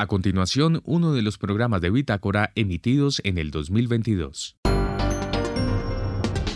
[0.00, 4.56] A continuación, uno de los programas de Bitácora emitidos en el 2022.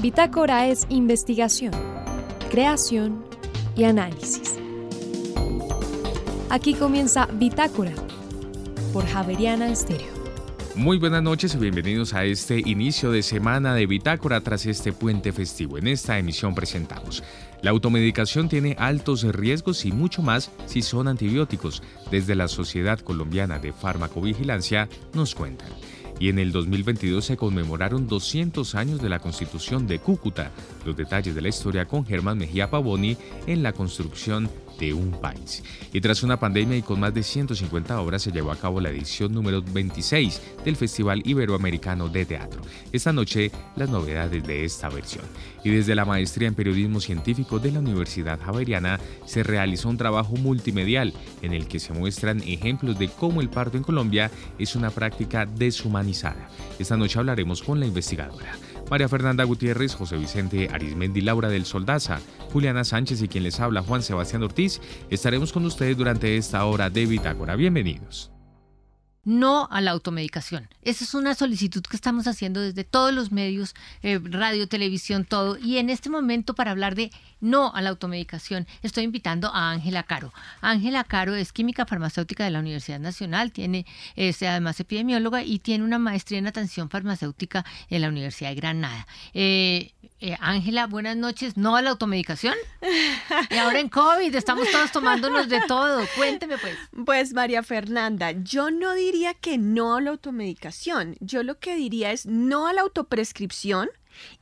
[0.00, 1.73] Bitácora es investigación,
[2.52, 3.25] creación
[3.75, 4.60] y análisis.
[6.50, 7.94] Aquí comienza Bitácora
[8.93, 10.21] por Javeriana Estéreo.
[10.75, 15.30] Muy buenas noches y bienvenidos a este inicio de semana de Bitácora tras este puente
[15.32, 15.77] festivo.
[15.77, 17.22] En esta emisión presentamos
[17.62, 21.80] la automedicación tiene altos riesgos y mucho más si son antibióticos.
[22.11, 25.68] Desde la Sociedad Colombiana de Farmacovigilancia nos cuentan.
[26.18, 30.50] Y en el 2022 se conmemoraron 200 años de la Constitución de Cúcuta.
[30.85, 33.16] Los detalles de la historia con Germán Mejía Pavoni
[33.46, 35.62] en la construcción de un país.
[35.92, 38.90] Y tras una pandemia y con más de 150 obras se llevó a cabo la
[38.90, 42.62] edición número 26 del Festival Iberoamericano de Teatro.
[42.92, 45.24] Esta noche las novedades de esta versión.
[45.64, 50.36] Y desde la maestría en periodismo científico de la Universidad Javeriana se realizó un trabajo
[50.36, 54.91] multimedial en el que se muestran ejemplos de cómo el parto en Colombia es una
[54.91, 56.48] práctica deshumanizada.
[56.78, 58.56] Esta noche hablaremos con la investigadora.
[58.92, 62.20] María Fernanda Gutiérrez, José Vicente Arismendi, Laura del Soldaza,
[62.52, 66.90] Juliana Sánchez y quien les habla Juan Sebastián Ortiz, estaremos con ustedes durante esta hora
[66.90, 67.56] de Bitácora.
[67.56, 68.31] Bienvenidos
[69.25, 70.69] no a la automedicación.
[70.83, 75.56] Esa es una solicitud que estamos haciendo desde todos los medios, eh, radio, televisión, todo.
[75.59, 80.03] Y en este momento, para hablar de no a la automedicación, estoy invitando a Ángela
[80.03, 80.33] Caro.
[80.61, 85.84] Ángela Caro es química farmacéutica de la Universidad Nacional, tiene, es además epidemióloga y tiene
[85.84, 89.06] una maestría en atención farmacéutica en la Universidad de Granada.
[89.34, 91.56] Eh, eh, Ángela, buenas noches.
[91.56, 92.55] ¿No a la automedicación?
[93.51, 96.06] Y ahora en COVID estamos todos tomándonos de todo.
[96.17, 96.77] Cuénteme pues.
[97.05, 101.17] Pues María Fernanda, yo no diría que no a la automedicación.
[101.20, 103.91] Yo lo que diría es no a la autoprescripción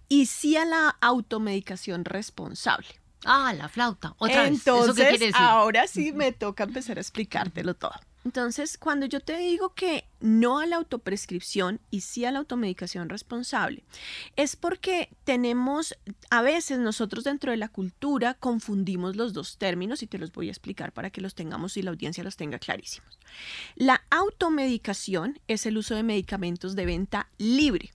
[0.08, 2.88] y sí a la automedicación responsable.
[3.24, 4.14] Ah, la flauta.
[4.18, 4.52] Otra vez.
[4.52, 7.94] Entonces, ahora sí me toca empezar a explicártelo todo.
[8.24, 13.08] Entonces, cuando yo te digo que no a la autoprescripción y sí a la automedicación
[13.08, 13.82] responsable,
[14.36, 15.96] es porque tenemos,
[16.28, 20.48] a veces nosotros dentro de la cultura confundimos los dos términos y te los voy
[20.48, 23.18] a explicar para que los tengamos y la audiencia los tenga clarísimos.
[23.76, 27.92] La automedicación es el uso de medicamentos de venta libre.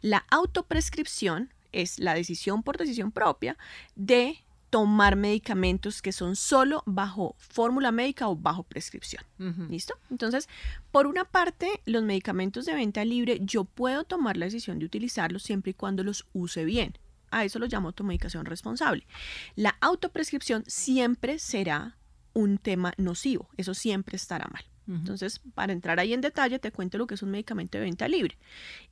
[0.00, 3.58] La autoprescripción es la decisión por decisión propia
[3.94, 9.22] de tomar medicamentos que son solo bajo fórmula médica o bajo prescripción.
[9.70, 9.94] ¿Listo?
[10.10, 10.48] Entonces,
[10.90, 15.42] por una parte, los medicamentos de venta libre, yo puedo tomar la decisión de utilizarlos
[15.42, 16.98] siempre y cuando los use bien.
[17.30, 19.06] A eso lo llamo automedicación responsable.
[19.54, 21.96] La autoprescripción siempre será
[22.32, 24.64] un tema nocivo, eso siempre estará mal.
[24.88, 28.06] Entonces, para entrar ahí en detalle, te cuento lo que es un medicamento de venta
[28.06, 28.38] libre.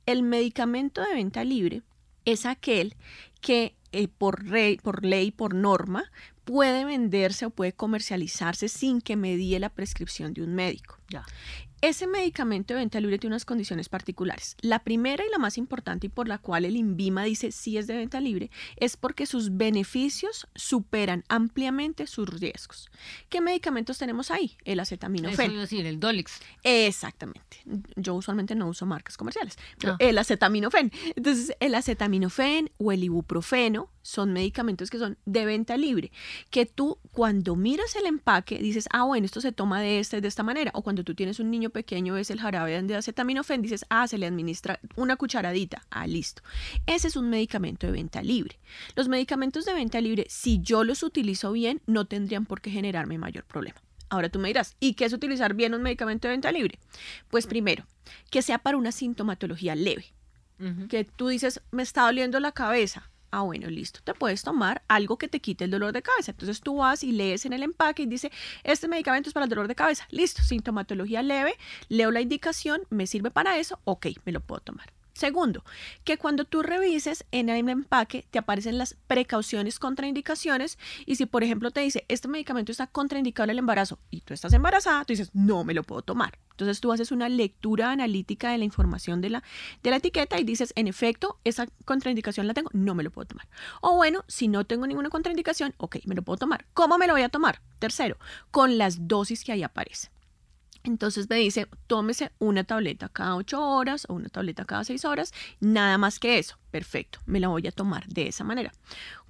[0.05, 1.83] El medicamento de venta libre
[2.25, 2.95] es aquel
[3.39, 4.43] que eh, por,
[4.83, 6.11] por ley, por norma,
[6.43, 10.99] puede venderse o puede comercializarse sin que medie la prescripción de un médico.
[11.81, 14.55] Ese medicamento de venta libre tiene unas condiciones particulares.
[14.61, 17.87] La primera y la más importante y por la cual el INVIMA dice sí es
[17.87, 22.89] de venta libre es porque sus beneficios superan ampliamente sus riesgos.
[23.29, 24.57] ¿Qué medicamentos tenemos ahí?
[24.63, 25.51] El acetaminofén.
[25.51, 26.39] Eso decir, el Dolix.
[26.63, 27.57] Exactamente.
[27.95, 29.97] Yo usualmente no uso marcas comerciales, pero ah.
[29.99, 30.91] el acetaminofén.
[31.15, 36.11] Entonces, el acetaminofén o el ibuprofeno son medicamentos que son de venta libre,
[36.51, 40.27] que tú cuando miras el empaque dices, ah, bueno, esto se toma de esta de
[40.27, 43.85] esta manera, o cuando tú tienes un niño pequeño ves el jarabe de acetaminofén, dices,
[43.89, 46.41] ah, se le administra una cucharadita, ah, listo.
[46.85, 48.59] Ese es un medicamento de venta libre.
[48.95, 53.17] Los medicamentos de venta libre, si yo los utilizo bien, no tendrían por qué generarme
[53.17, 53.81] mayor problema.
[54.09, 56.79] Ahora tú me dirás, ¿y qué es utilizar bien un medicamento de venta libre?
[57.29, 57.85] Pues primero,
[58.29, 60.05] que sea para una sintomatología leve.
[60.87, 63.99] Que tú dices, me está doliendo la cabeza Ah, bueno, listo.
[64.01, 66.31] Te puedes tomar algo que te quite el dolor de cabeza.
[66.31, 68.31] Entonces tú vas y lees en el empaque y dice,
[68.63, 70.07] este medicamento es para el dolor de cabeza.
[70.09, 71.55] Listo, sintomatología leve,
[71.89, 74.94] leo la indicación, me sirve para eso, ok, me lo puedo tomar.
[75.15, 75.63] Segundo,
[76.03, 81.41] que cuando tú revises en el empaque te aparecen las precauciones contraindicaciones y si por
[81.41, 85.13] ejemplo te dice este medicamento está contraindicado en el embarazo y tú estás embarazada, tú
[85.13, 86.37] dices no me lo puedo tomar.
[86.51, 89.43] Entonces tú haces una lectura analítica de la información de la,
[89.83, 93.25] de la etiqueta y dices en efecto esa contraindicación la tengo, no me lo puedo
[93.25, 93.47] tomar.
[93.79, 96.65] O bueno, si no tengo ninguna contraindicación, ok, me lo puedo tomar.
[96.73, 97.61] ¿Cómo me lo voy a tomar?
[97.79, 98.17] Tercero,
[98.51, 100.14] con las dosis que ahí aparecen.
[100.85, 105.33] Entonces me dice, tómese una tableta cada ocho horas o una tableta cada seis horas,
[105.59, 106.57] nada más que eso.
[106.71, 108.71] Perfecto, me la voy a tomar de esa manera.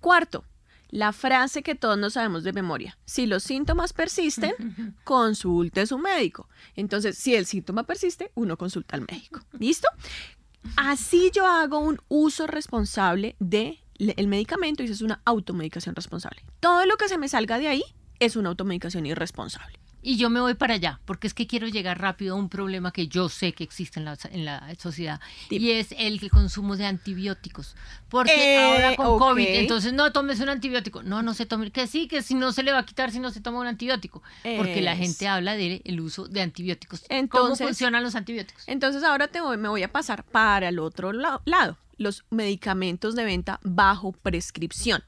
[0.02, 0.44] Cuarto,
[0.90, 2.98] la frase que todos no sabemos de memoria.
[3.06, 4.54] Si los síntomas persisten,
[5.04, 6.50] consulte a su médico.
[6.76, 9.40] Entonces, si el síntoma persiste, uno consulta al médico.
[9.58, 9.88] ¿Listo?
[10.76, 16.44] Así yo hago un uso responsable del el medicamento y eso es una automedicación responsable.
[16.60, 17.84] Todo lo que se me salga de ahí
[18.20, 19.80] es una automedicación irresponsable.
[20.06, 22.92] Y yo me voy para allá, porque es que quiero llegar rápido a un problema
[22.92, 25.20] que yo sé que existe en la, en la sociedad,
[25.50, 27.76] y es el consumo de antibióticos.
[28.10, 29.18] Porque Eh, ahora con.
[29.20, 31.02] COVID, entonces no tomes un antibiótico.
[31.04, 33.20] No, no se tome, que sí, que si no se le va a quitar si
[33.20, 34.22] no se toma un antibiótico.
[34.58, 37.02] Porque la gente habla del uso de antibióticos.
[37.02, 38.64] ¿Cómo Entonces- funcionan los antibióticos?
[38.68, 43.16] Entonces ahora te voy- me voy a pasar para el otro la- lado, los medicamentos
[43.16, 45.04] de venta bajo prescripción.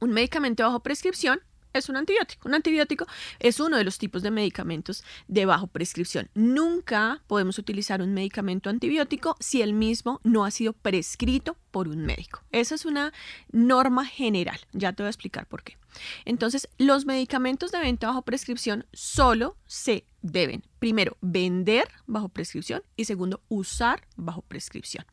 [0.00, 1.40] Un medicamento bajo prescripción
[1.74, 2.48] es un antibiótico.
[2.48, 3.06] Un antibiótico
[3.40, 6.30] es uno de los tipos de medicamentos de bajo prescripción.
[6.34, 12.06] Nunca podemos utilizar un medicamento antibiótico si el mismo no ha sido prescrito por un
[12.06, 12.42] médico.
[12.52, 13.12] Esa es una
[13.50, 14.60] norma general.
[14.72, 15.76] Ya te voy a explicar por qué.
[16.24, 23.04] Entonces, los medicamentos de venta bajo prescripción solo se deben, primero, vender bajo prescripción y
[23.04, 25.04] segundo, usar bajo prescripción.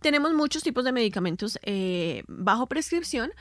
[0.00, 3.32] Tenemos muchos tipos de medicamentos eh, bajo prescripción,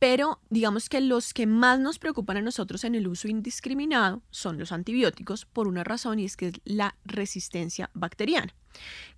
[0.00, 4.58] pero digamos que los que más nos preocupan a nosotros en el uso indiscriminado son
[4.58, 8.54] los antibióticos por una razón y es que es la resistencia bacteriana.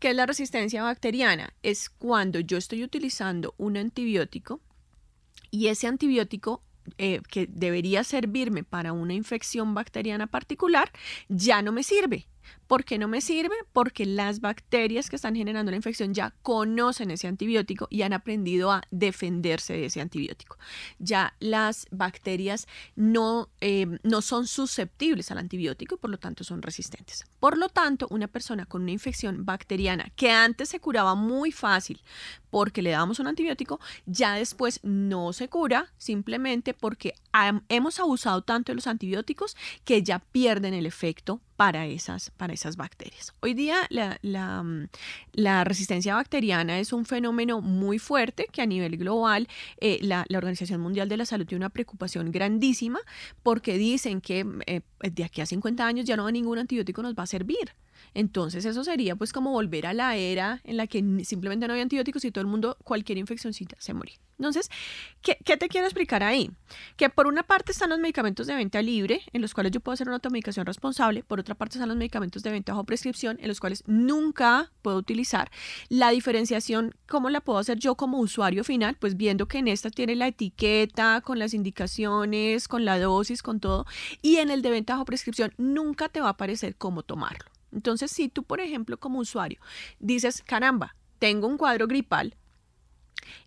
[0.00, 1.54] ¿Qué es la resistencia bacteriana?
[1.62, 4.60] Es cuando yo estoy utilizando un antibiótico
[5.52, 6.64] y ese antibiótico
[6.98, 10.90] eh, que debería servirme para una infección bacteriana particular
[11.28, 12.26] ya no me sirve.
[12.72, 13.54] ¿Por qué no me sirve?
[13.74, 18.72] Porque las bacterias que están generando la infección ya conocen ese antibiótico y han aprendido
[18.72, 20.56] a defenderse de ese antibiótico.
[20.98, 22.66] Ya las bacterias
[22.96, 27.26] no, eh, no son susceptibles al antibiótico y por lo tanto son resistentes.
[27.40, 32.00] Por lo tanto, una persona con una infección bacteriana que antes se curaba muy fácil
[32.48, 37.14] porque le dábamos un antibiótico, ya después no se cura simplemente porque
[37.70, 43.32] hemos abusado tanto de los antibióticos que ya pierden el efecto para esas, para bacterias.
[43.40, 44.88] Hoy día la, la, mm,
[45.32, 49.48] la resistencia bacteriana es un fenómeno muy fuerte que a nivel global
[49.80, 53.00] eh, la, la Organización Mundial de la Salud tiene una preocupación grandísima
[53.42, 57.24] porque dicen que eh, de aquí a 50 años ya no ningún antibiótico nos va
[57.24, 57.74] a servir.
[58.14, 61.82] Entonces eso sería pues como volver a la era en la que simplemente no había
[61.82, 64.16] antibióticos y todo el mundo, cualquier infeccióncita se moría.
[64.38, 64.70] Entonces,
[65.20, 66.50] ¿qué, qué te quiero explicar ahí?
[66.96, 69.94] Que por una parte están los medicamentos de venta libre, en los cuales yo puedo
[69.94, 73.46] hacer una automedicación responsable, por otra parte están los medicamentos de venta bajo prescripción, en
[73.46, 75.50] los cuales nunca puedo utilizar.
[75.88, 78.96] La diferenciación, ¿cómo la puedo hacer yo como usuario final?
[78.98, 83.60] Pues viendo que en esta tiene la etiqueta, con las indicaciones, con la dosis, con
[83.60, 83.86] todo,
[84.22, 87.51] y en el de venta bajo prescripción nunca te va a aparecer cómo tomarlo.
[87.72, 89.60] Entonces, si tú, por ejemplo, como usuario,
[89.98, 92.36] dices, caramba, tengo un cuadro gripal,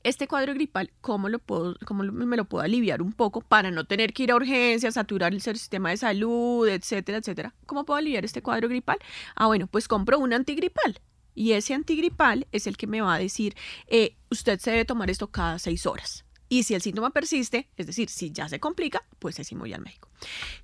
[0.04, 3.86] este cuadro gripal, ¿cómo, lo puedo, cómo me lo puedo aliviar un poco para no
[3.86, 7.54] tener que ir a urgencias, saturar el sistema de salud, etcétera, etcétera?
[7.66, 8.98] ¿Cómo puedo aliviar este cuadro gripal?
[9.36, 11.02] Ah, bueno, pues compro un antigripal.
[11.34, 13.56] Y ese antigripal es el que me va a decir,
[13.88, 16.24] eh, usted se debe tomar esto cada seis horas.
[16.48, 19.82] Y si el síntoma persiste, es decir, si ya se complica, pues así voy al
[19.82, 20.10] médico.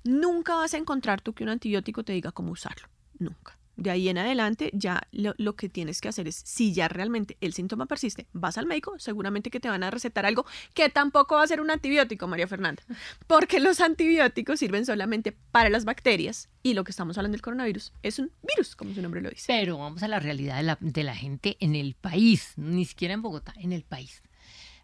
[0.04, 2.88] Nunca vas a encontrar tú que un antibiótico te diga cómo usarlo.
[3.22, 3.56] Nunca.
[3.76, 7.54] De ahí en adelante, ya lo, que tienes que hacer es, si ya realmente el
[7.54, 11.42] síntoma persiste, vas al médico, seguramente que te van a recetar algo que tampoco va
[11.42, 12.82] a ser un antibiótico, María Fernanda,
[13.26, 17.94] porque los antibióticos sirven solamente para las bacterias y lo que estamos hablando del coronavirus
[18.02, 19.46] es un virus, como su nombre lo dice.
[19.46, 23.14] Pero vamos a la realidad de la, de la gente en el país, ni siquiera
[23.14, 24.22] en Bogotá, en el país.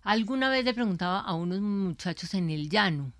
[0.03, 3.13] Alguna vez le preguntaba a unos muchachos en el llano,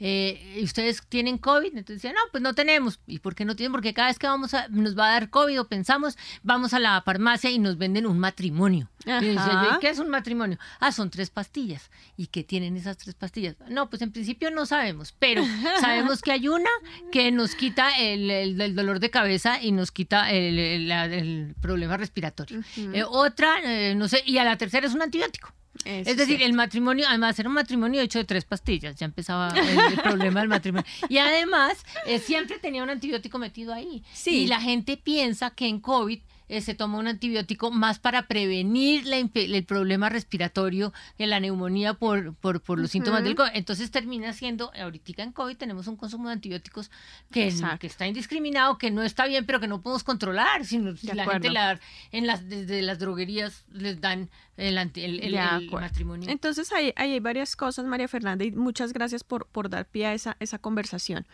[0.00, 1.68] eh, ¿ustedes tienen COVID?
[1.68, 2.98] Entonces decían, no, pues no tenemos.
[3.06, 3.72] ¿Y por qué no tienen?
[3.72, 6.78] Porque cada vez que vamos a, nos va a dar COVID o pensamos, vamos a
[6.78, 8.88] la farmacia y nos venden un matrimonio.
[9.20, 9.36] Y.
[9.76, 10.58] ¿y ¿qué es un matrimonio?
[10.80, 11.90] Ah, son tres pastillas.
[12.16, 13.56] ¿Y qué tienen esas tres pastillas?
[13.68, 15.42] No, pues en principio no sabemos, pero
[15.80, 16.70] sabemos que hay una
[17.10, 22.60] que nos quita el, el- el dolor de cabeza y nos quita el, problema respiratorio.
[22.76, 25.52] Eh, otra, eh, no sé, y a la tercera es un antibiótico.
[25.84, 26.44] Eso Es decir, cierto.
[26.46, 30.40] el matrimonio, además era un matrimonio hecho de tres pastillas, ya empezaba el, el problema
[30.40, 30.86] del matrimonio.
[31.08, 34.02] Y además, eh, siempre tenía un antibiótico metido ahí.
[34.12, 34.42] Sí.
[34.42, 36.20] Y la gente piensa que en COVID
[36.52, 41.94] eh, se toma un antibiótico más para prevenir la el problema respiratorio, de la neumonía
[41.94, 43.50] por, por, por los síntomas del COVID.
[43.54, 46.90] Entonces termina siendo, ahorita en COVID tenemos un consumo de antibióticos
[47.30, 47.78] que, Exacto.
[47.78, 50.64] que está indiscriminado, que no está bien, pero que no podemos controlar.
[50.66, 51.80] Sino si De la gente la-
[52.10, 54.28] en las, desde las droguerías les dan
[54.58, 56.28] el, el, el- De matrimonio.
[56.30, 60.06] Entonces ahí, ahí hay varias cosas, María Fernanda, y muchas gracias por, por dar pie
[60.06, 61.26] a esa, esa conversación.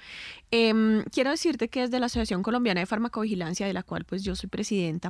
[0.51, 4.37] Em, quiero decirte que desde la Asociación Colombiana de Farmacovigilancia, de la cual pues yo
[4.37, 5.08] soy presidenta,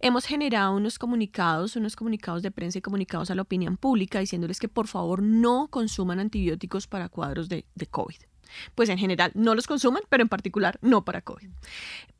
[0.00, 4.58] hemos generado unos comunicados, unos comunicados de prensa y comunicados a la opinión pública diciéndoles
[4.58, 8.16] que por favor no consuman antibióticos para cuadros de, de COVID.
[8.74, 11.48] Pues en general no los consuman, pero en particular no para COVID.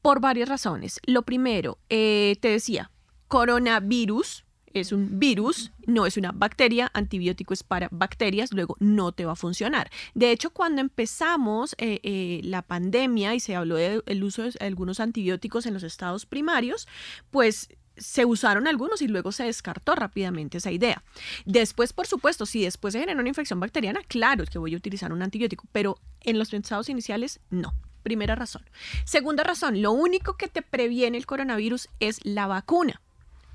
[0.02, 1.00] Por varias razones.
[1.04, 2.90] Lo primero, eh, te decía,
[3.28, 9.24] coronavirus es un virus, no es una bacteria, antibiótico es para bacterias, luego no te
[9.24, 9.90] va a funcionar.
[10.14, 15.00] De hecho, cuando empezamos eh, eh, la pandemia y se habló del uso de algunos
[15.00, 16.88] antibióticos en los estados primarios,
[17.30, 21.02] pues se usaron algunos y luego se descartó rápidamente esa idea.
[21.44, 25.12] Después, por supuesto, si después se genera una infección bacteriana, claro que voy a utilizar
[25.12, 27.74] un antibiótico, pero en los pensados iniciales no.
[28.02, 28.62] Primera razón.
[29.04, 33.02] Segunda razón, lo único que te previene el coronavirus es la vacuna.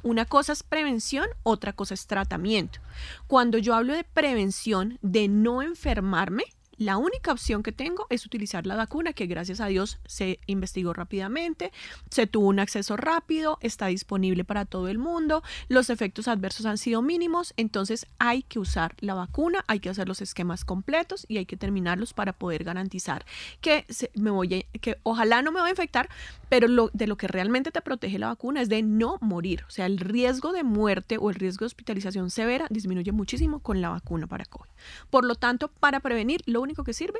[0.06, 2.78] Una cosa es prevención, otra cosa es tratamiento.
[3.26, 6.44] Cuando yo hablo de prevención, de no enfermarme,
[6.78, 10.94] la única opción que tengo es utilizar la vacuna que gracias a Dios se investigó
[10.94, 11.72] rápidamente,
[12.10, 16.78] se tuvo un acceso rápido, está disponible para todo el mundo, los efectos adversos han
[16.78, 21.38] sido mínimos, entonces hay que usar la vacuna, hay que hacer los esquemas completos y
[21.38, 23.26] hay que terminarlos para poder garantizar
[23.62, 26.10] que me voy que ojalá no me voy a infectar,
[26.50, 29.86] pero de lo que realmente te protege la vacuna es de no morir, o sea,
[29.86, 34.28] el riesgo de muerte o el riesgo de hospitalización severa disminuye muchísimo con la vacuna
[34.28, 34.70] para COVID.
[35.10, 37.20] Por lo tanto, para prevenir lo único que sirve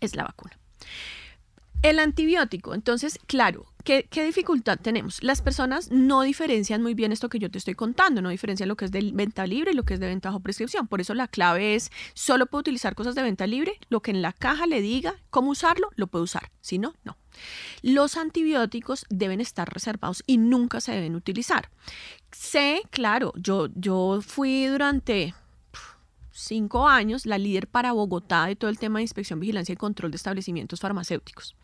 [0.00, 0.58] es la vacuna.
[1.80, 5.22] El antibiótico, entonces, claro, ¿qué, dificultad tenemos?
[5.22, 8.76] Las personas no diferencian muy bien esto que yo te estoy contando, no diferencian lo
[8.76, 10.88] que es de venta libre y lo que es de venta bajo prescripción.
[10.88, 14.22] Por eso la clave es, solo puedo utilizar cosas de venta libre, lo que en
[14.22, 17.16] la caja le diga cómo usarlo, lo puedo usar, si no, no.
[17.82, 21.70] Los antibióticos deben estar reservados y nunca se deben utilizar.
[22.32, 25.32] Sé, claro, yo, yo fui durante
[26.38, 30.10] cinco años la líder para Bogotá de todo el tema de inspección, vigilancia y control
[30.10, 31.56] de establecimientos farmacéuticos.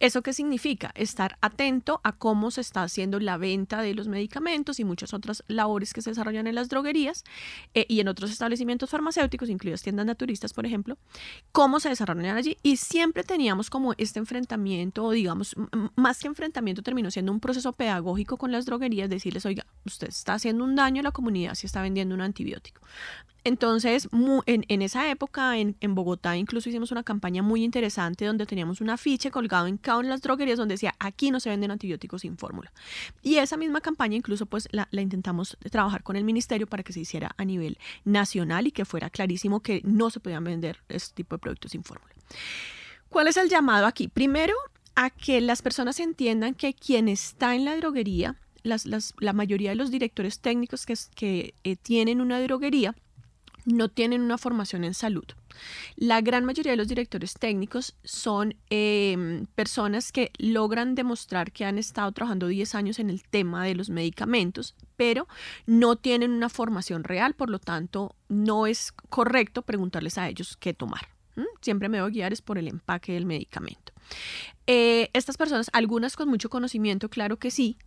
[0.00, 0.92] ¿Eso qué significa?
[0.94, 5.44] Estar atento a cómo se está haciendo la venta de los medicamentos y muchas otras
[5.48, 7.24] labores que se desarrollan en las droguerías
[7.74, 10.98] eh, y en otros establecimientos farmacéuticos, incluidas tiendas naturistas, por ejemplo,
[11.52, 12.56] cómo se desarrollan allí.
[12.62, 15.54] Y siempre teníamos como este enfrentamiento, o digamos,
[15.96, 20.34] más que enfrentamiento, terminó siendo un proceso pedagógico con las droguerías, decirles, oiga, usted está
[20.34, 22.82] haciendo un daño a la comunidad si está vendiendo un antibiótico.
[23.44, 24.08] Entonces,
[24.46, 29.30] en, esa época, en, Bogotá, incluso hicimos una campaña muy interesante donde teníamos un afiche
[29.30, 32.38] colgado en cada una de las droguerías donde decía, aquí no se venden antibióticos sin
[32.38, 32.72] fórmula.
[33.22, 37.00] Y esa misma campaña incluso pues la, intentamos trabajar con el ministerio para que se
[37.00, 41.34] hiciera a nivel nacional y que fuera clarísimo que no se podían vender este tipo
[41.36, 42.14] de productos sin fórmula.
[43.08, 44.08] ¿Cuál es el llamado aquí?
[44.08, 44.54] Primero,
[44.94, 49.90] a que las personas entiendan que quien está en la droguería, la mayoría de los
[49.90, 52.94] directores técnicos que, eh, tienen una droguería,
[53.64, 55.24] no tienen una formación en salud.
[55.96, 61.78] La gran mayoría de los directores técnicos son em, personas que logran demostrar que han
[61.78, 65.28] estado trabajando 10 años en el tema de los medicamentos, pero
[65.66, 70.74] no tienen una formación real, por lo tanto no es correcto preguntarles a ellos qué
[70.74, 71.08] tomar.
[71.60, 73.92] Siempre me voy a guiar es por el empaque del medicamento.
[74.66, 77.78] Eh, estas personas, algunas con mucho conocimiento, claro que sí,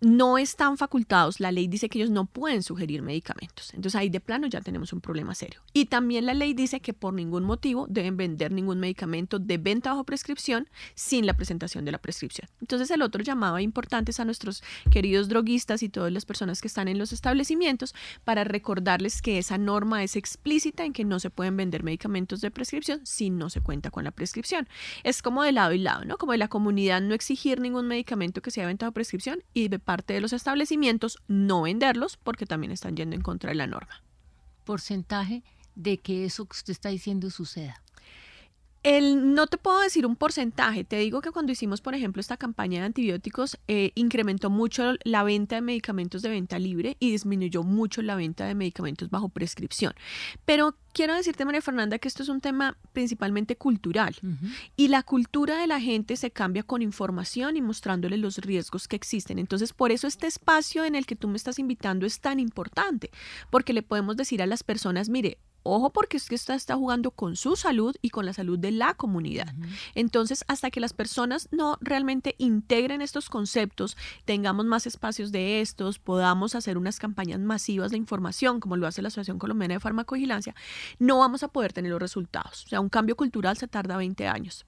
[0.00, 3.74] no están facultados, la ley dice que ellos no pueden sugerir medicamentos.
[3.74, 5.60] Entonces ahí de plano ya tenemos un problema serio.
[5.72, 9.90] Y también la ley dice que por ningún motivo deben vender ningún medicamento de venta
[9.90, 12.48] bajo prescripción sin la presentación de la prescripción.
[12.60, 16.68] Entonces el otro llamado importante es a nuestros queridos droguistas y todas las personas que
[16.68, 21.30] están en los establecimientos para recordarles que esa norma es explícita en que no se
[21.30, 24.68] pueden vender medicamentos de prescripción si no se cuenta con la prescripción.
[25.04, 26.16] Es como de lado y lado, ¿no?
[26.16, 29.78] Como de la comunidad no exigir ningún medicamento que sea venta bajo prescripción y de
[29.90, 34.04] parte de los establecimientos no venderlos porque también están yendo en contra de la norma.
[34.64, 35.42] Porcentaje
[35.74, 37.82] de que eso que usted está diciendo suceda.
[38.82, 42.38] El, no te puedo decir un porcentaje, te digo que cuando hicimos, por ejemplo, esta
[42.38, 47.62] campaña de antibióticos, eh, incrementó mucho la venta de medicamentos de venta libre y disminuyó
[47.62, 49.92] mucho la venta de medicamentos bajo prescripción.
[50.46, 54.16] Pero quiero decirte, María Fernanda, que esto es un tema principalmente cultural
[54.76, 58.96] y la cultura de la gente se cambia con información y mostrándole los riesgos que
[58.96, 59.38] existen.
[59.38, 63.10] Entonces, por eso este espacio en el que tú me estás invitando es tan importante,
[63.50, 67.10] porque le podemos decir a las personas, mire, Ojo porque es que está, está jugando
[67.10, 69.54] con su salud y con la salud de la comunidad.
[69.94, 75.98] Entonces, hasta que las personas no realmente integren estos conceptos, tengamos más espacios de estos,
[75.98, 80.54] podamos hacer unas campañas masivas de información, como lo hace la Asociación Colombiana de Farmacovigilancia,
[80.98, 82.64] no vamos a poder tener los resultados.
[82.64, 84.66] O sea, un cambio cultural se tarda 20 años.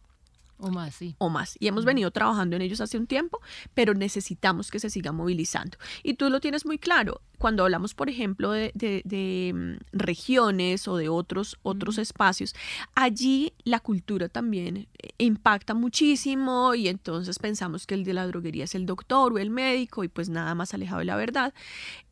[0.63, 1.17] O más, sí.
[1.19, 1.57] O más.
[1.59, 3.41] Y hemos venido trabajando en ellos hace un tiempo,
[3.75, 5.77] pero necesitamos que se siga movilizando.
[6.05, 7.21] Y tú lo tienes muy claro.
[7.39, 12.55] Cuando hablamos, por ejemplo, de, mm, regiones o de otros, otros espacios,
[12.95, 18.63] allí la cultura también eh, impacta muchísimo y entonces pensamos que el de la droguería
[18.63, 21.53] es el doctor o el médico y pues nada más alejado de la verdad.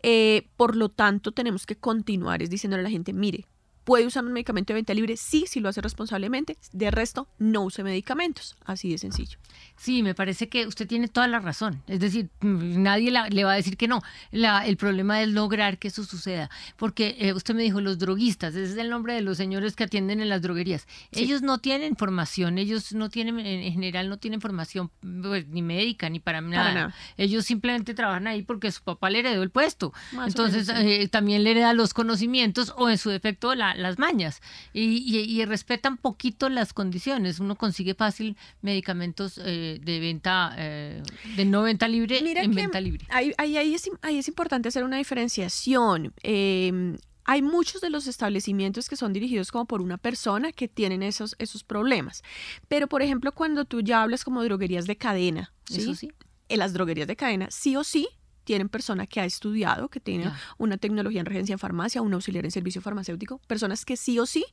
[0.03, 3.47] Eh, por lo tanto, tenemos que continuar es diciéndole a la gente, mire,
[3.91, 5.17] ¿Puede usar un medicamento de venta libre?
[5.17, 6.57] Sí, si lo hace responsablemente.
[6.71, 8.57] De resto, no use medicamentos.
[8.65, 9.37] Así de sencillo.
[9.77, 11.83] Sí, me parece que usted tiene toda la razón.
[11.89, 14.01] Es decir, mm, nadie le va a decir que no.
[14.31, 16.51] el problema es lograr que eso suceda.
[16.77, 19.83] Porque eh, usted me dijo, los droguistas, ese es el nombre de los señores que
[19.83, 20.87] atienden en las droguerías.
[21.11, 26.09] Ellos no tienen formación, ellos no tienen, en general, no tienen formación pues, ni médica
[26.11, 26.95] ni para nada.
[27.17, 29.93] Ellos simplemente trabajan ahí porque su papá le heredó el puesto.
[30.25, 34.41] Entonces, eh, también le hereda los conocimientos o en su defecto las mañas.
[34.73, 37.41] Y, respetan poquito las condiciones.
[37.41, 41.03] Uno consigue fácil medicamentos eh, de venta, eh,
[41.37, 43.07] de no venta libre en venta libre.
[43.09, 46.13] Ahí, ahí, es, ahí es importante hacer una diferenciación.
[46.23, 51.03] Em, hay muchos de los establecimientos que son dirigidos como por una persona que tienen
[51.03, 52.23] esos, esos problemas.
[52.69, 55.95] Pero, por ejemplo, cuando tú ya hablas como droguerías de cadena, ¿sí?
[55.95, 56.13] sí.
[56.49, 58.09] En las droguerías de cadena, sí o sí,
[58.51, 60.29] tienen persona que ha estudiado, que tiene
[60.59, 64.27] una tecnología en regencia en farmacia, un auxiliar en servicio farmacéutico, personas que sí o
[64.27, 64.45] sí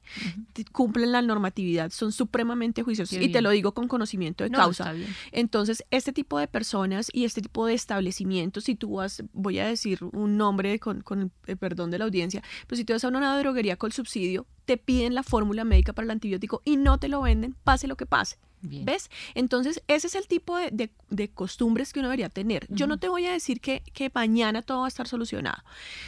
[0.71, 4.93] cumplen la normatividad, son supremamente juiciosos y te lo digo con conocimiento de causa.
[5.31, 9.65] Entonces, este tipo de personas y este tipo de establecimientos, si tú vas, voy a
[9.65, 13.07] decir un nombre con, con el perdón de la audiencia, pero si tú vas a
[13.07, 17.07] una droguería con subsidio, te piden la fórmula médica para el antibiótico y no te
[17.07, 18.37] lo venden, pase lo que pase.
[18.69, 19.09] ¿Ves?
[19.35, 22.67] Entonces, ese es el tipo de, costumbres que uno debería tener.
[22.69, 25.63] Yo no te voy a decir que, que, mañana todo va a estar solucionado.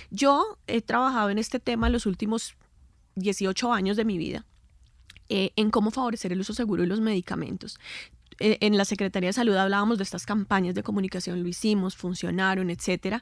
[0.10, 2.56] Yo he trabajado en este tema los últimos
[3.16, 4.46] 18 años de mi vida.
[5.32, 7.78] Eh, en cómo favorecer el uso seguro de los medicamentos.
[8.40, 12.70] Eh, en la Secretaría de Salud hablábamos de estas campañas de comunicación, lo hicimos, funcionaron,
[12.70, 13.22] etcétera,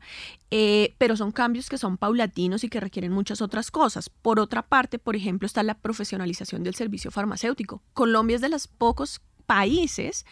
[0.52, 4.10] eh, pero son cambios que son paulatinos y que requieren muchas otras cosas.
[4.10, 7.82] Por otra parte, por ejemplo, está la profesionalización del servicio farmacéutico.
[7.94, 10.26] Colombia es de los pocos países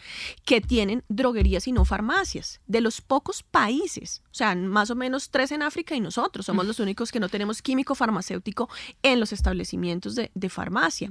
[0.44, 5.30] que tienen droguerías y no farmacias, de los pocos países, o sea, más o menos
[5.30, 8.68] tres en África y nosotros somos los únicos que no tenemos químico farmacéutico
[9.02, 11.10] en los establecimientos de, farmacia,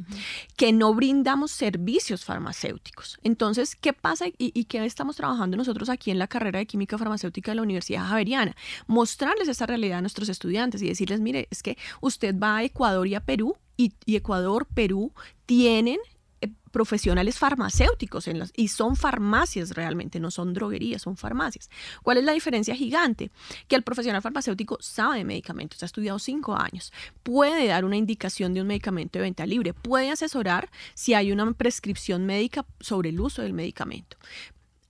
[0.55, 3.17] que no brindamos servicios farmacéuticos.
[3.23, 6.97] Entonces, ¿qué pasa y, y, qué estamos trabajando nosotros aquí en la carrera de química
[6.97, 8.55] farmacéutica de la Universidad Javeriana?
[8.87, 13.07] Mostrarles esa realidad a nuestros estudiantes y decirles, mire, es que usted va a Ecuador
[13.07, 15.11] y a Perú y, y Ecuador, Perú
[15.45, 15.99] tienen
[16.75, 21.69] profesionales farmacéuticos en las, y son farmacias realmente, no son droguerías, son farmacias.
[22.03, 23.31] ¿Cuál es la diferencia gigante?
[23.69, 26.91] Que el profesional farmacéutico sabe de medicamentos, ha estudiado cinco años,
[27.23, 31.49] puede dar una indicación de un medicamento de venta libre, puede asesorar si hay una
[31.53, 34.17] prescripción médica sobre el uso del medicamento,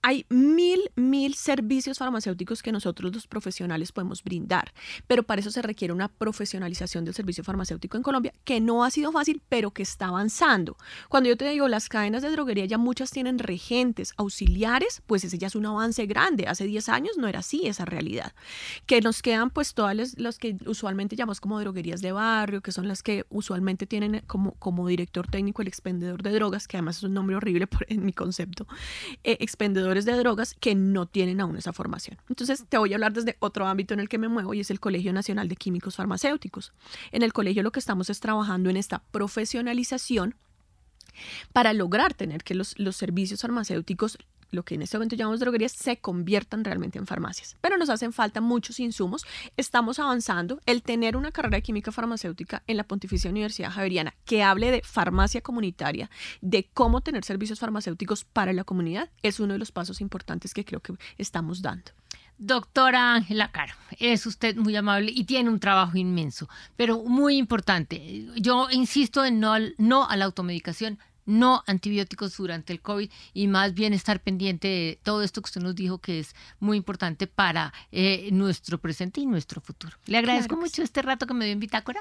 [0.02, 4.72] hay mil, mil servicios farmacéuticos que nosotros los profesionales podemos brindar,
[5.06, 8.90] pero para eso se requiere una profesionalización del servicio farmacéutico en Colombia, que no ha
[8.90, 10.76] sido fácil, pero que está avanzando.
[11.08, 15.38] Cuando yo te digo, las cadenas de droguería ya muchas tienen regentes, auxiliares, pues ese
[15.38, 16.46] ya es un avance grande.
[16.46, 18.32] Hace 10 años no era así esa realidad.
[18.86, 22.88] Que nos quedan pues todas los, que usualmente llamamos como droguerías de barrio, que son
[22.88, 27.02] las que usualmente tienen como, como director técnico el expendedor de drogas, que además es
[27.04, 28.66] un nombre horrible en mi concepto,
[29.24, 32.18] eh, expendedor de drogas que no tienen aún esa formación.
[32.28, 34.70] Entonces, te voy a hablar desde otro ámbito en el que me muevo y es
[34.70, 36.72] el Colegio Nacional de Químicos Farmacéuticos.
[37.12, 40.34] En el colegio lo que estamos es trabajando en esta profesionalización
[41.52, 44.18] para lograr tener que los, los servicios farmacéuticos
[44.50, 47.56] lo que en este momento llamamos droguerías, se conviertan realmente en farmacias.
[47.60, 49.24] Pero nos hacen falta muchos insumos.
[49.56, 50.60] Estamos avanzando.
[50.66, 54.82] El tener una carrera de química farmacéutica en la Pontificia Universidad Javeriana que hable de
[54.82, 60.00] farmacia comunitaria, de cómo tener servicios farmacéuticos para la comunidad, es uno de los pasos
[60.00, 61.92] importantes que creo que estamos dando.
[62.38, 68.26] Doctora Ángela Caro, es usted muy amable y tiene un trabajo inmenso, pero muy importante.
[68.36, 73.74] Yo insisto en no, no a la automedicación, no antibióticos durante el COVID y más
[73.74, 77.74] bien estar pendiente de todo esto que usted nos dijo que es muy importante para
[77.92, 79.96] eh, nuestro presente y nuestro futuro.
[80.06, 82.00] Le agradezco mucho este rato que me dio en Bitácora.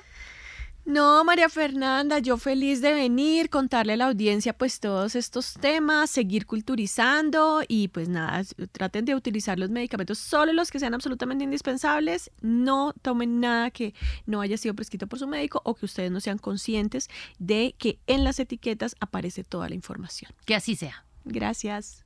[0.85, 6.11] No, María Fernanda, yo feliz de venir, contarle a la audiencia pues todos estos temas,
[6.11, 11.43] seguir culturizando y pues nada, traten de utilizar los medicamentos solo los que sean absolutamente
[11.43, 13.95] indispensables, no tomen nada que
[14.27, 17.97] no haya sido prescrito por su médico o que ustedes no sean conscientes de que
[18.05, 20.31] en las etiquetas aparece toda la información.
[20.45, 21.03] Que así sea.
[21.23, 22.05] Gracias.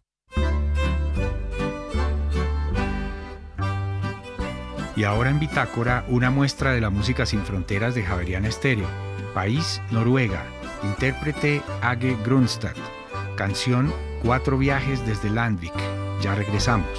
[4.99, 8.85] Y ahora en Bitácora, una muestra de la música sin fronteras de Javeriana Estéreo.
[9.33, 10.43] País, Noruega.
[10.83, 12.75] Intérprete Age Grunstad.
[13.37, 15.71] Canción Cuatro viajes desde Landvik.
[16.21, 16.89] Ya regresamos.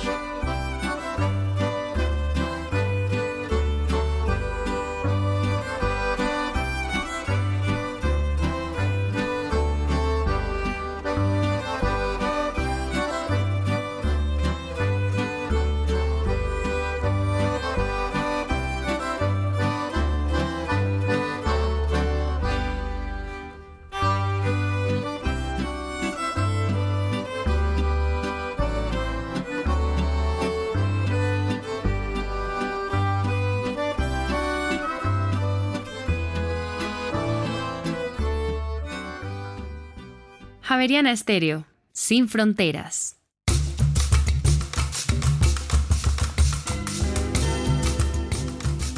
[40.80, 43.18] Javeriana Estéreo, sin fronteras.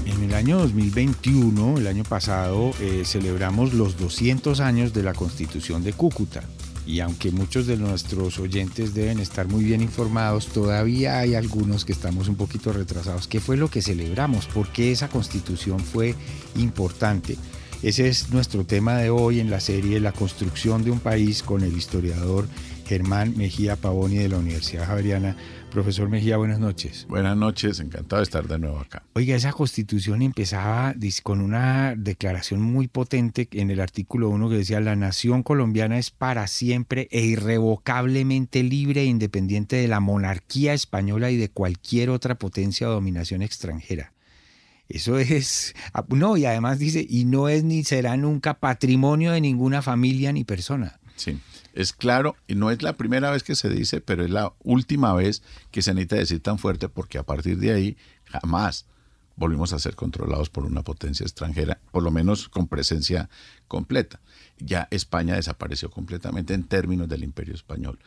[0.07, 5.83] En el año 2021, el año pasado, eh, celebramos los 200 años de la Constitución
[5.83, 6.45] de Cúcuta.
[6.87, 11.93] Y aunque muchos de nuestros oyentes deben estar muy bien informados, todavía hay algunos que
[11.93, 13.27] estamos un poquito retrasados.
[13.27, 14.47] ¿Qué fue lo que celebramos?
[14.47, 16.15] ¿Por qué esa constitución fue
[16.55, 17.37] importante?
[17.83, 21.65] Ese es nuestro tema de hoy en la serie La construcción de un país con
[21.65, 22.47] el historiador
[22.87, 25.37] Germán Mejía Pavoni de la Universidad Javeriana.
[25.73, 27.07] Profesor Mejía, buenas noches.
[27.09, 29.03] Buenas noches, encantado de estar de nuevo acá.
[29.15, 34.81] Oiga, esa constitución empezaba con una declaración muy potente en el artículo 1 que decía,
[34.81, 41.33] la nación colombiana es para siempre e irrevocablemente libre e independiente de la monarquía española
[41.33, 44.12] y de cualquier otra potencia o dominación extranjera.
[44.93, 49.41] Eso es, ah, no, y además dice, y no es ni será nunca patrimonio de
[49.41, 51.01] ninguna familia ni persona.
[51.17, 51.39] Sí
[51.75, 55.15] es claro y no es la primera vez que se dice, pero es la última
[55.15, 58.87] vez que se necesita decir tan fuerte porque a partir de ahí jamás
[59.37, 63.31] volvimos a ser controlados por una potencia extranjera, por lo menos con presencia
[63.67, 64.21] completa.
[64.59, 67.99] Ya España desapareció completamente en términos del imperio español.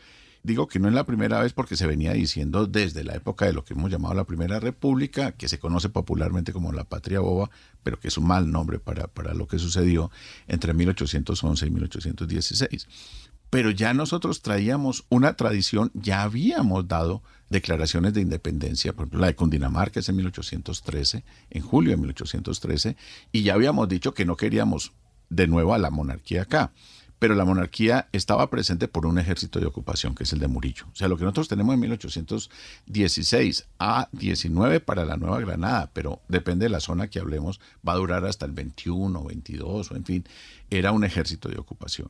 [0.45, 3.53] Digo que no es la primera vez porque se venía diciendo desde la época de
[3.53, 7.49] lo que hemos llamado la Primera República, que se conoce popularmente como la Patria Boba,
[7.81, 10.11] pero que es un mal nombre para, para lo que sucedió
[10.47, 12.87] entre 1811 y 1816
[13.49, 19.27] pero ya nosotros traíamos una tradición, ya habíamos dado declaraciones de independencia, por ejemplo la
[19.27, 22.97] de Cundinamarca es en 1813, en julio de 1813,
[23.31, 24.91] y ya habíamos dicho que no queríamos
[25.29, 26.73] de nuevo a la monarquía acá,
[27.19, 30.85] pero la monarquía estaba presente por un ejército de ocupación, que es el de Murillo.
[30.91, 36.21] O sea, lo que nosotros tenemos en 1816 a 19 para la Nueva Granada, pero
[36.27, 40.05] depende de la zona que hablemos, va a durar hasta el 21, 22, o en
[40.05, 40.25] fin,
[40.69, 42.09] era un ejército de ocupación.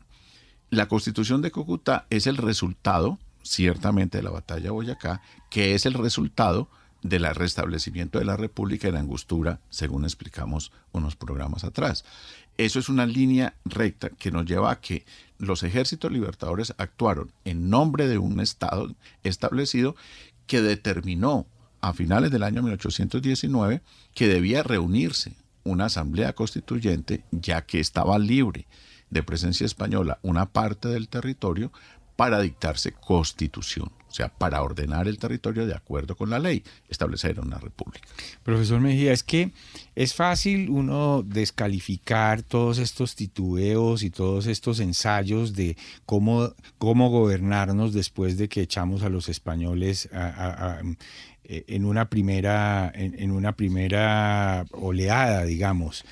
[0.69, 5.85] La constitución de Cúcuta es el resultado, ciertamente, de la batalla de Boyacá, que es
[5.85, 6.69] el resultado
[7.03, 12.03] del restablecimiento de la República en Angostura, según explicamos unos programas atrás.
[12.57, 15.05] Eso es una línea recta que nos lleva a que
[15.37, 19.95] los ejércitos libertadores actuaron en nombre de un Estado establecido
[20.47, 21.45] que determinó
[21.81, 23.81] a finales del año 1819
[24.13, 28.67] que debía reunirse una asamblea constituyente ya que estaba libre
[29.09, 31.71] de presencia española una parte del territorio
[32.15, 37.39] para dictarse constitución, o sea, para ordenar el territorio de acuerdo con la ley, establecer
[37.39, 38.07] una república.
[38.43, 39.51] Profesor Mejía, es que
[39.95, 45.75] es fácil uno descalificar todos estos titubeos y todos estos ensayos de
[46.05, 50.09] cómo, cómo gobernarnos después de que echamos a los españoles
[51.43, 56.05] en, una primera, en una primera oleada, digamos.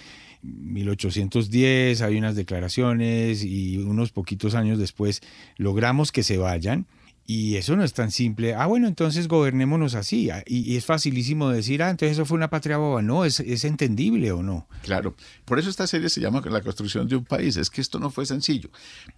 [0.44, 5.22] 1810 hay unas declaraciones y unos poquitos años después
[5.58, 6.86] logramos que se vayan.
[7.26, 8.54] Y eso no es tan simple.
[8.54, 10.30] Ah, bueno, entonces gobernémonos así.
[10.30, 13.02] Ah, y, es facilísimo decir, ah, entonces eso fue una patria boba.
[13.02, 14.68] No, es, es entendible o no.
[14.82, 15.16] Claro.
[15.46, 17.56] Por eso esta serie se llama La construcción de un país.
[17.56, 18.70] Es que esto no fue sencillo,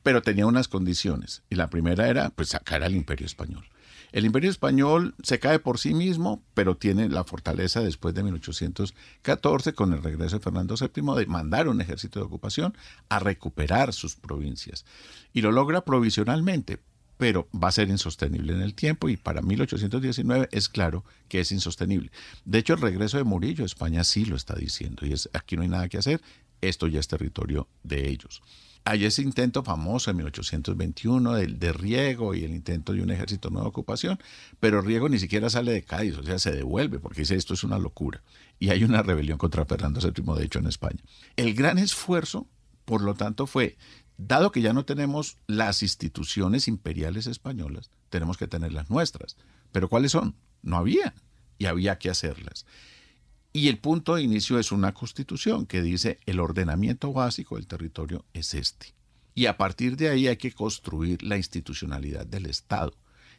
[0.04, 1.42] pero tenía unas condiciones.
[1.50, 3.66] Y la primera era, pues, sacar al imperio español.
[4.16, 9.74] El imperio español se cae por sí mismo, pero tiene la fortaleza después de 1814,
[9.74, 12.78] con el regreso de Fernando VII, de mandar un ejército de ocupación
[13.10, 14.86] a recuperar sus provincias.
[15.34, 16.80] Y lo logra provisionalmente,
[17.18, 21.52] pero va a ser insostenible en el tiempo y para 1819 es claro que es
[21.52, 22.10] insostenible.
[22.46, 25.64] De hecho, el regreso de Murillo España sí lo está diciendo y es aquí no
[25.64, 26.22] hay nada que hacer,
[26.62, 28.42] esto ya es territorio de ellos.
[28.86, 33.50] Hay ese intento famoso en 1821 de, de, Riego y el intento de un ejército
[33.50, 34.20] nueva ocupación,
[34.60, 37.64] pero Riego ni siquiera sale de Cádiz, o sea, se devuelve porque dice esto es
[37.64, 38.22] una locura.
[38.60, 41.00] Y hay una rebelión contra Fernando VII, de hecho, en España.
[41.36, 42.48] El gran esfuerzo,
[42.86, 43.76] por lo tanto, fue,
[44.18, 49.36] dado que ya no tenemos las instituciones imperiales españolas, tenemos que tener las nuestras.
[49.72, 50.36] Pero ¿cuáles son?
[50.62, 51.14] No había
[51.58, 52.66] y había que hacerlas.
[53.56, 58.26] Y el punto de inicio es una constitución que dice el ordenamiento básico del territorio
[58.34, 58.94] es este.
[59.34, 62.92] Y a partir de ahí hay que construir la institucionalidad del Estado,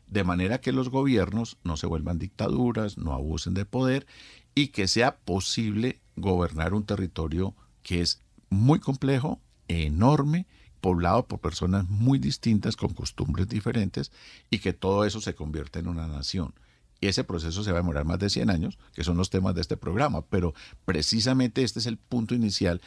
[0.07, 4.07] de manera que los gobiernos no se vuelvan dictaduras, no abusen de poder
[4.55, 10.47] y que sea posible gobernar un territorio que es muy complejo, enorme,
[10.81, 14.13] poblado por personas muy distintas con costumbres diferentes
[14.49, 16.55] y que todo eso se convierta en una nación.
[17.01, 19.61] Ese proceso se va a demorar más de 100 años, que son los temas de
[19.61, 20.55] este programa, pero
[20.85, 22.81] precisamente este es el punto inicial,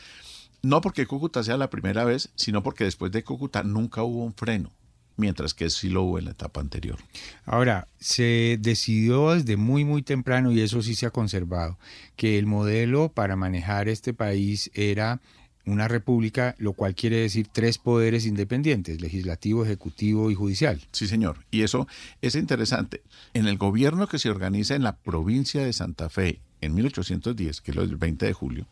[0.61, 4.33] no porque Cúcuta sea la primera vez, sino porque después de Cúcuta nunca hubo un
[4.33, 4.71] freno
[5.19, 6.97] mientras que sí lo hubo en la etapa anterior.
[7.45, 11.77] Ahora, se decidió desde muy, muy temprano, y eso sí se ha conservado,
[12.15, 15.21] que el modelo para manejar este país era
[15.71, 20.81] una república, lo cual quiere decir tres poderes independientes, legislativo, ejecutivo y judicial.
[20.91, 21.45] Sí, señor.
[21.51, 21.87] Y eso
[22.21, 23.03] es interesante.
[23.33, 27.71] En el gobierno que se organiza en la provincia de Santa Fe en 1810, que
[27.71, 28.67] es el 20 de julio,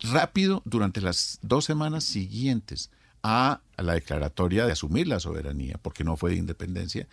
[0.00, 2.90] rápido, durante las dos semanas siguientes
[3.22, 7.08] a la declaratoria de asumir la soberanía, porque no fue de independencia,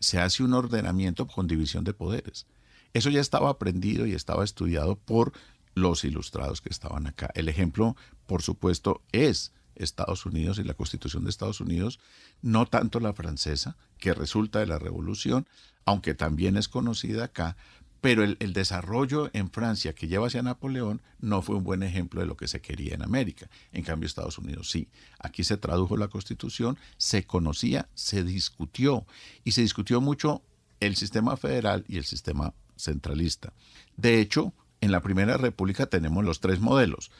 [0.00, 2.46] se hace un ordenamiento con división de poderes.
[2.92, 5.32] Eso ya estaba aprendido y estaba estudiado por
[5.74, 7.30] los ilustrados que estaban acá.
[7.34, 12.00] El ejemplo, por supuesto, es Estados Unidos y la Constitución de Estados Unidos,
[12.42, 15.46] no tanto la francesa, que resulta de la Revolución,
[15.84, 17.56] aunque también es conocida acá,
[18.00, 22.26] pero el, desarrollo en Francia que lleva hacia Napoleón no fue un buen ejemplo de
[22.26, 23.48] lo que se quería en América.
[23.72, 24.88] En cambio, Estados Unidos sí.
[25.18, 29.06] Aquí se tradujo la Constitución, se conocía, se discutió
[29.44, 30.42] y se discutió mucho
[30.78, 33.52] el sistema federal y el sistema centralista.
[33.96, 37.10] De hecho, en la Primera República tenemos los tres modelos.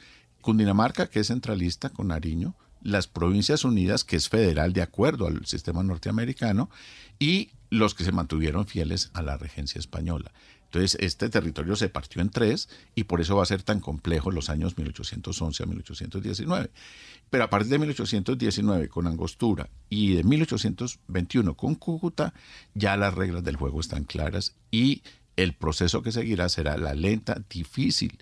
[0.47, 5.45] Cundinamarca, que es centralista con Nariño, las Provincias Unidas, que es federal de acuerdo al
[5.45, 6.69] sistema norteamericano,
[7.19, 10.31] y los que se mantuvieron fieles a la regencia española.
[10.63, 14.31] Entonces, este territorio se partió en tres y por eso va a ser tan complejo
[14.31, 16.71] los años 1811 a 1819.
[17.29, 22.33] Pero a partir de 1819 con Angostura y de 1821 con Cúcuta,
[22.73, 25.03] ya las reglas del juego están claras y
[25.35, 28.17] el proceso que seguirá será la lenta, difícil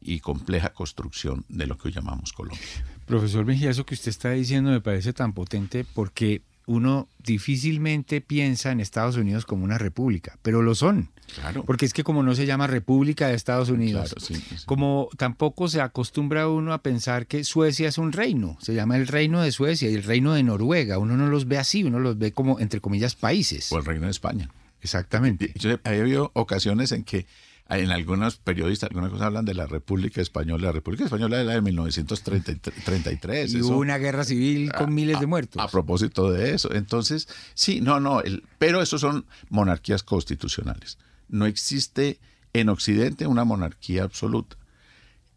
[0.00, 2.66] y compleja construcción de lo que hoy llamamos Colombia.
[3.06, 8.70] Profesor Mejía, eso que usted está diciendo me parece tan potente porque uno difícilmente piensa
[8.70, 11.10] en Estados Unidos como una república, pero lo son.
[11.34, 11.64] Claro.
[11.64, 14.14] Porque es que como no se llama República de Estados Unidos,
[14.66, 19.08] como tampoco se acostumbra uno a pensar que Suecia es un reino, se llama el
[19.08, 22.18] reino de Suecia y el reino de Noruega, uno no los ve así, uno los
[22.18, 23.72] ve como entre comillas países.
[23.72, 24.48] O el reino de España.
[24.80, 25.52] Exactamente.
[25.56, 27.26] Yo, ha habido ocasiones en que
[27.78, 30.66] en algunos periodistas, algunas cosas hablan de la República Española.
[30.66, 33.54] La República Española es la de 1933.
[33.54, 35.62] Y hubo una guerra civil con miles de muertos.
[35.62, 36.72] A, propósito de eso.
[36.74, 40.98] Entonces, sí, no, no, el, pero eso son monarquías constitucionales.
[41.28, 42.18] No existe
[42.52, 44.56] en Occidente una monarquía absoluta.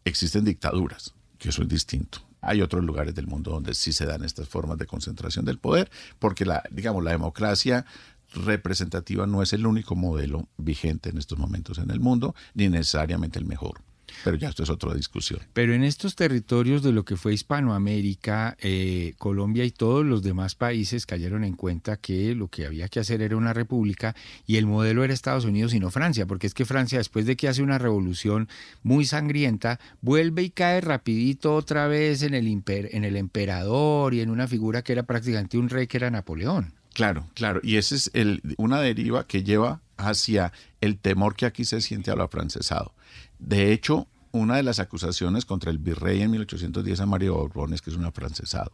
[0.04, 2.18] Existen dictaduras, que eso es distinto.
[2.40, 5.90] Hay otros lugares del mundo donde sí se dan estas formas de concentración del poder,
[6.18, 7.86] porque la, digamos, la democracia
[8.34, 13.38] representativa no es el único modelo vigente en estos momentos en el mundo, ni necesariamente
[13.38, 13.80] el mejor.
[14.22, 15.40] Pero ya esto es otra discusión.
[15.52, 20.54] Pero en estos territorios de lo que fue Hispanoamérica, eh, Colombia y todos los demás
[20.54, 24.14] países cayeron en cuenta que lo que había que hacer era una república
[24.46, 27.36] y el modelo era Estados Unidos y no Francia, porque es que Francia después de
[27.36, 28.48] que hace una revolución
[28.82, 34.30] muy sangrienta, vuelve y cae rapidito otra vez en el, en el emperador y en
[34.30, 36.72] una figura que era prácticamente un rey que era Napoleón.
[36.94, 37.60] Claro, claro.
[37.62, 42.10] Y esa es el, una deriva que lleva hacia el temor que aquí se siente
[42.10, 42.94] a lo afrancesado.
[43.38, 47.90] De hecho, una de las acusaciones contra el virrey en 1810 a Mario Borbones, que
[47.90, 48.72] es un afrancesado,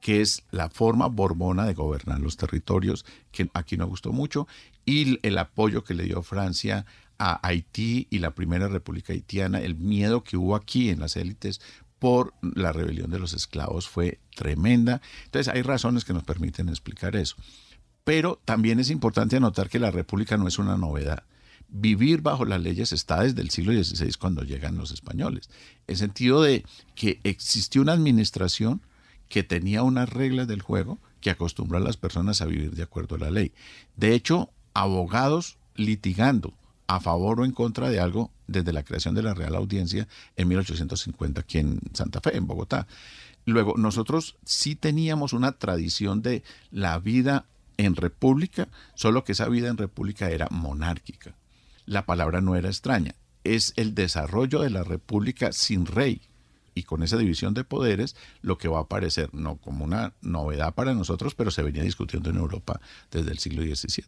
[0.00, 4.48] que es la forma borbona de gobernar los territorios, que aquí no gustó mucho,
[4.84, 6.86] y el apoyo que le dio Francia
[7.18, 11.60] a Haití y la primera república haitiana, el miedo que hubo aquí en las élites
[12.00, 15.00] por la rebelión de los esclavos fue tremenda.
[15.26, 17.36] Entonces hay razones que nos permiten explicar eso.
[18.02, 21.22] Pero también es importante anotar que la república no es una novedad.
[21.68, 25.50] Vivir bajo las leyes está desde el siglo XVI cuando llegan los españoles.
[25.86, 26.64] En sentido de
[26.96, 28.82] que existió una administración
[29.28, 33.14] que tenía unas reglas del juego que acostumbra a las personas a vivir de acuerdo
[33.14, 33.52] a la ley.
[33.94, 36.54] De hecho, abogados litigando
[36.90, 40.48] a favor o en contra de algo desde la creación de la Real Audiencia en
[40.48, 42.88] 1850 aquí en Santa Fe, en Bogotá.
[43.46, 49.68] Luego, nosotros sí teníamos una tradición de la vida en república, solo que esa vida
[49.68, 51.36] en república era monárquica.
[51.86, 56.20] La palabra no era extraña, es el desarrollo de la república sin rey,
[56.74, 60.74] y con esa división de poderes lo que va a aparecer no como una novedad
[60.74, 62.80] para nosotros, pero se venía discutiendo en Europa
[63.10, 64.04] desde el siglo XVII.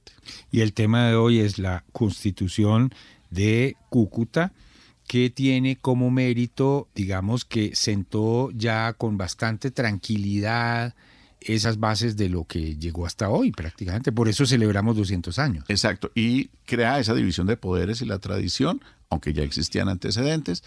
[0.51, 2.93] Y el tema de hoy es la constitución
[3.31, 4.53] de Cúcuta
[5.07, 10.95] que tiene como mérito, digamos, que sentó ya con bastante tranquilidad
[11.41, 14.13] esas bases de lo que llegó hasta hoy prácticamente.
[14.13, 15.65] Por eso celebramos 200 años.
[15.69, 16.11] Exacto.
[16.15, 20.63] Y crea esa división de poderes y la tradición, aunque ya existían antecedentes,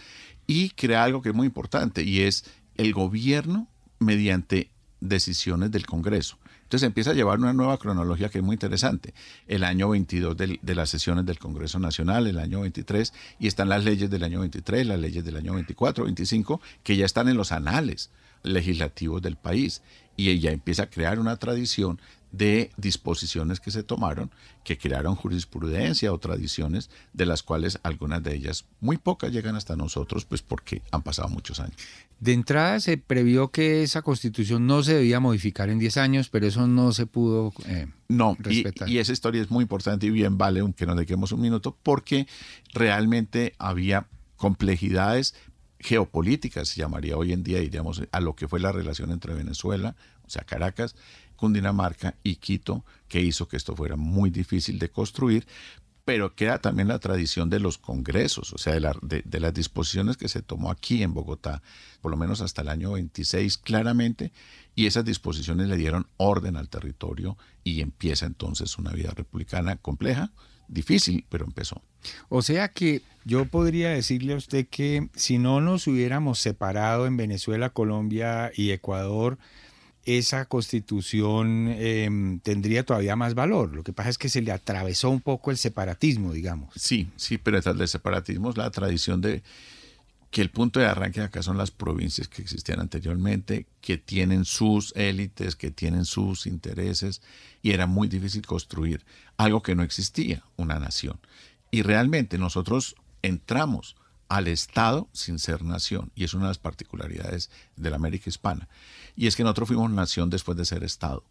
[0.47, 3.67] y crea algo que es muy importante y es el gobierno
[3.99, 6.37] mediante decisiones del Congreso.
[6.63, 9.13] Entonces empieza a llevar una nueva cronología que es muy interesante.
[9.47, 13.83] El año 22 de, las sesiones del Congreso Nacional, el año 23, y están las
[13.83, 17.51] leyes del año 23, las leyes del año 24, 25, que ya están en los
[17.51, 18.09] anales
[18.45, 19.81] legislativos del país.
[20.17, 21.99] Y ella empieza a crear una tradición
[22.31, 24.29] de disposiciones que se tomaron
[24.63, 29.75] que crearon jurisprudencia o tradiciones de las cuales algunas de ellas, muy pocas, llegan hasta
[29.75, 31.75] nosotros, pues porque han pasado muchos años.
[32.19, 36.47] De entrada se previó que esa constitución no se debía modificar en 10 años, pero
[36.47, 38.89] eso no se pudo eh, no, respetar.
[38.89, 41.77] Y, y, esa historia es muy importante y bien vale que nos dediquemos un minuto
[41.83, 42.27] porque
[42.73, 45.35] realmente había complejidades
[45.85, 49.95] geopolíticas, se llamaría hoy en día, diríamos, a lo que fue la relación entre Venezuela,
[50.25, 50.95] o sea, Caracas,
[51.35, 55.45] Cundinamarca y Quito, que hizo que esto fuera muy difícil de construir,
[56.03, 60.27] pero queda también la tradición de los congresos, o sea, de, de, las disposiciones que
[60.27, 61.61] se tomó aquí en Bogotá,
[62.01, 64.31] por lo menos hasta el año 26 claramente,
[64.73, 70.31] y esas disposiciones le dieron orden al territorio y empieza entonces una vida republicana compleja,
[70.67, 71.81] difícil, pero empezó.
[72.29, 77.17] O sea que yo podría decirle a usted que si no nos hubiéramos separado en
[77.17, 79.37] Venezuela, Colombia y Ecuador,
[80.05, 83.75] esa constitución em, tendría todavía más valor.
[83.75, 86.73] Lo que pasa es que se le atravesó un poco el separatismo, digamos.
[86.75, 89.41] Sí, sí, pero del separatismo es la tradición de
[90.35, 94.91] que el punto de arranque acá son las provincias que existían anteriormente, que tienen sus
[94.97, 97.21] élites, que tienen sus intereses,
[97.61, 99.05] y era muy difícil construir
[99.37, 101.21] algo que no existía, una nación.
[101.71, 103.95] Y realmente nosotros entramos
[104.27, 108.67] al Estado sin ser nación, y es una de las particularidades de la América hispana.
[109.15, 111.23] Y es que nosotros fuimos nación después de ser Estado.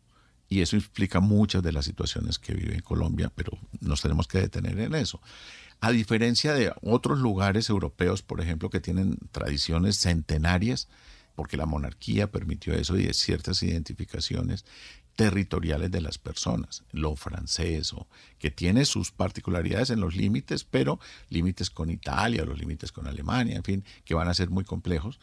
[0.49, 4.41] Y eso explica muchas de las situaciones que vive en Colombia, pero nos tenemos que
[4.41, 5.21] detener en eso.
[5.81, 10.89] A diferencia de otros lugares europeos, por ejemplo, que tienen tradiciones centenarias,
[11.35, 14.65] porque la monarquía permitió eso y de ciertas identificaciones
[15.17, 20.99] territoriales de las personas, lo francés, o, que tiene sus particularidades en los límites, pero
[21.29, 25.21] límites con Italia, los límites con Alemania, en fin, que van a ser muy complejos,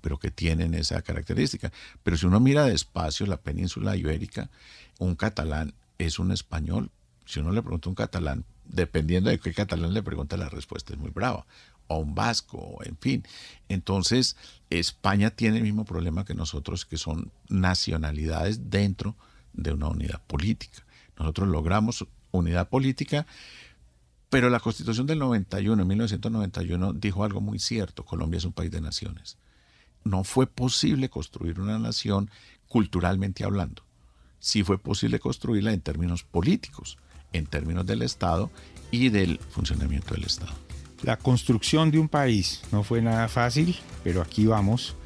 [0.00, 1.72] pero que tienen esa característica.
[2.02, 4.50] Pero si uno mira despacio la península ibérica,
[4.98, 6.90] un catalán es un español.
[7.24, 10.92] Si uno le pregunta a un catalán, dependiendo de qué catalán le pregunta, la respuesta
[10.92, 11.46] es muy brava.
[11.86, 13.24] O un vasco, en fin.
[13.68, 14.36] Entonces,
[14.70, 19.16] España tiene el mismo problema que nosotros, que son nacionalidades dentro
[19.52, 20.84] de una unidad política.
[21.18, 23.26] Nosotros logramos unidad política,
[24.28, 28.04] pero la Constitución del 91, en 1991, dijo algo muy cierto.
[28.04, 29.36] Colombia es un país de naciones
[30.04, 32.30] no fue posible construir una nación
[32.68, 33.82] culturalmente hablando.
[34.38, 36.98] Sí fue posible construirla en términos políticos,
[37.32, 38.50] en términos del Estado
[38.90, 40.52] y del funcionamiento del Estado.
[41.02, 44.96] La construcción de un país no fue nada fácil, pero aquí vamos.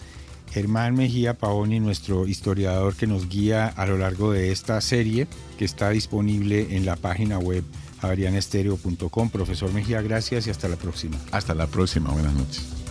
[0.51, 5.27] Germán Mejía Paoni, nuestro historiador que nos guía a lo largo de esta serie,
[5.59, 7.65] que está disponible en la página web
[8.01, 9.31] javerianestereo.com.
[9.31, 11.17] Profesor Mejía, gracias y hasta la próxima.
[11.33, 12.84] Hasta la próxima, buenas noches.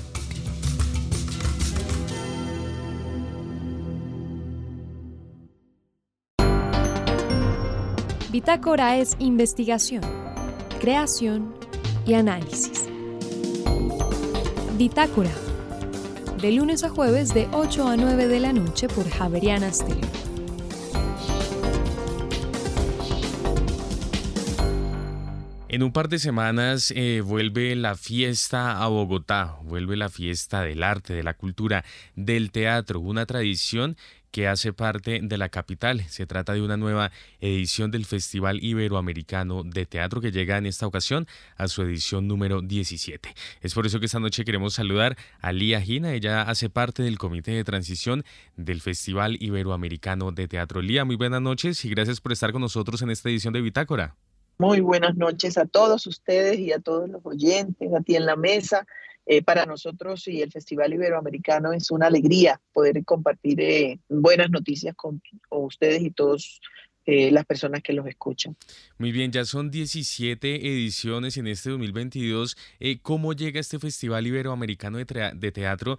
[8.33, 10.01] Bitácora es investigación,
[10.81, 11.53] creación
[12.03, 12.89] y análisis.
[14.75, 15.29] Bitácora.
[16.41, 20.09] De lunes a jueves de 8 a 9 de la noche por Javeriana Stereo.
[25.67, 30.81] En un par de semanas eh, vuelve la fiesta a Bogotá, vuelve la fiesta del
[30.81, 33.95] arte, de la cultura, del teatro, una tradición
[34.33, 36.01] que hace parte de la capital.
[36.09, 40.87] Se trata de una nueva edición del Festival Iberoamericano de Teatro que llega en esta
[40.87, 43.29] ocasión a su edición número 17.
[43.61, 46.13] Es por eso que esta noche queremos saludar a Lía Gina.
[46.13, 48.23] Ella hace parte del comité de transición
[48.57, 50.81] del Festival Iberoamericano de Teatro.
[50.81, 54.15] Lía, muy buenas noches y gracias por estar con nosotros en esta edición de Bitácora.
[54.57, 58.35] Muy buenas noches a todos ustedes y a todos los oyentes, a ti en la
[58.35, 58.87] mesa
[59.25, 64.93] eh, para nosotros y el Festival Iberoamericano es una alegría poder compartir eh, buenas noticias
[64.95, 66.59] con, ustedes y todas
[67.05, 68.57] eh, las personas que los escuchan.
[68.97, 72.57] Muy bien, ya son 17 ediciones en este 2022.
[73.01, 75.97] ¿Cómo llega este Festival Iberoamericano de, Teatro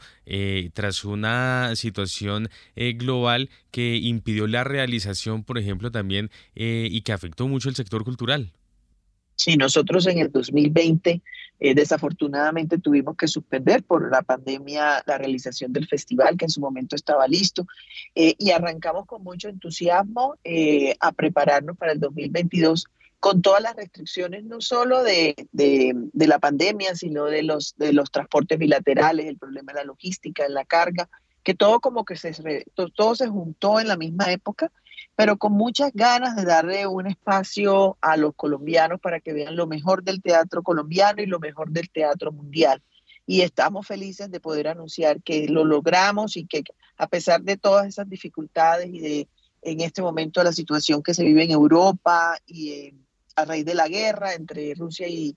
[0.75, 7.69] tras una situación global que impidió la realización, por ejemplo, también y que afectó mucho
[7.69, 8.53] el sector cultural?
[9.37, 11.23] Sí, nosotros en el 2020
[11.61, 16.61] eh, desafortunadamente tuvimos que suspender por la pandemia la realización del festival, que en su
[16.61, 17.67] momento estaba listo,
[18.15, 22.87] eh, y arrancamos con mucho entusiasmo eh, a prepararnos para el 2022
[23.21, 27.95] con todas las restricciones, no solo de, de, de, la pandemia, sino de los, de
[27.95, 31.09] los transportes bilaterales, el problema de la logística, de la carga,
[31.43, 34.71] que todo como que se, todo se juntó en la misma época
[35.17, 39.67] pero con muchas ganas de darle un espacio a los colombianos para que vean lo
[39.67, 42.83] mejor del teatro colombiano y lo mejor del teatro mundial.
[43.27, 46.63] Y estamos felices de poder anunciar que lo logramos y que
[46.97, 49.29] a pesar de todas esas dificultades y de
[49.63, 52.95] en este momento la situación que se vive en Europa y eh,
[53.35, 55.37] a raíz de la guerra entre Rusia y,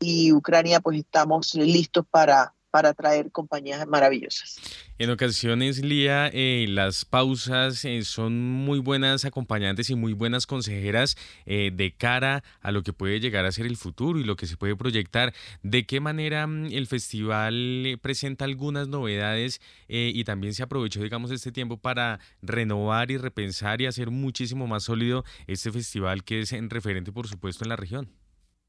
[0.00, 4.58] y Ucrania, pues estamos listos para, para traer compañías maravillosas.
[4.98, 11.16] En ocasiones, Lía, eh, las pausas eh, son muy buenas acompañantes y muy buenas consejeras
[11.46, 14.46] eh, de cara a lo que puede llegar a ser el futuro y lo que
[14.46, 15.32] se puede proyectar.
[15.62, 21.52] ¿De qué manera mm, el festival presenta algunas novedades y también se aprovechó, digamos, este
[21.52, 26.68] tiempo para renovar y repensar y hacer muchísimo más sólido este festival que es en
[26.68, 28.10] referente, por supuesto, en la región?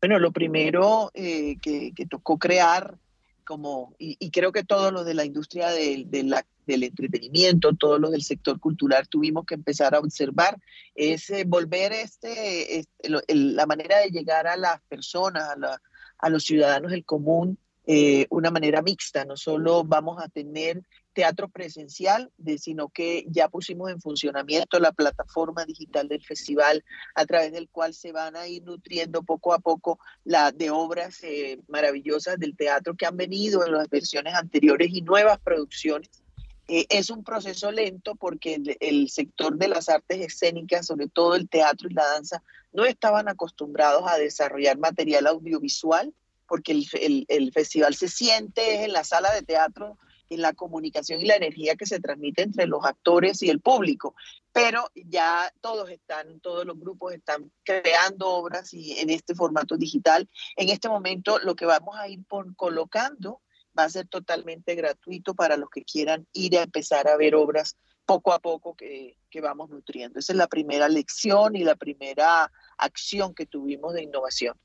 [0.02, 2.98] Bueno, lo primero que, que tocó crear
[3.50, 8.60] como, y, creo que todos los de la industria del entretenimiento, todos los del sector
[8.60, 10.60] cultural tuvimos que empezar a observar,
[10.94, 15.82] es eh, volver este, la manera de llegar a las personas, a,
[16.20, 20.84] a los ciudadanos del común, eh, una manera mixta, no solo vamos a tener
[21.14, 26.84] teatro presencial, sino que ya pusimos en funcionamiento la plataforma digital del festival
[27.16, 31.24] a través del cual se van a ir nutriendo poco a poco la, de obras
[31.24, 36.10] eh, maravillosas del teatro que han venido en las versiones anteriores y nuevas producciones.
[36.68, 41.50] Eh, es un proceso lento porque el, sector de las artes escénicas, sobre todo el
[41.50, 46.14] teatro y la danza, no estaban acostumbrados a desarrollar material audiovisual
[46.48, 49.98] porque el, el festival se siente en la sala de teatro
[50.30, 54.16] en la comunicación y la energía que se transmite entre los actores y el público.
[54.54, 60.30] Pero ya todos están, todos los grupos están creando obras y en este formato digital.
[60.56, 62.20] En este momento lo que vamos a ir
[62.56, 63.42] colocando
[63.78, 67.78] va a ser totalmente gratuito para los que quieran ir a empezar a ver obras
[68.06, 70.20] poco a poco que, que vamos nutriendo.
[70.20, 74.58] Esa es la primera lección y la primera acción que tuvimos de innovación.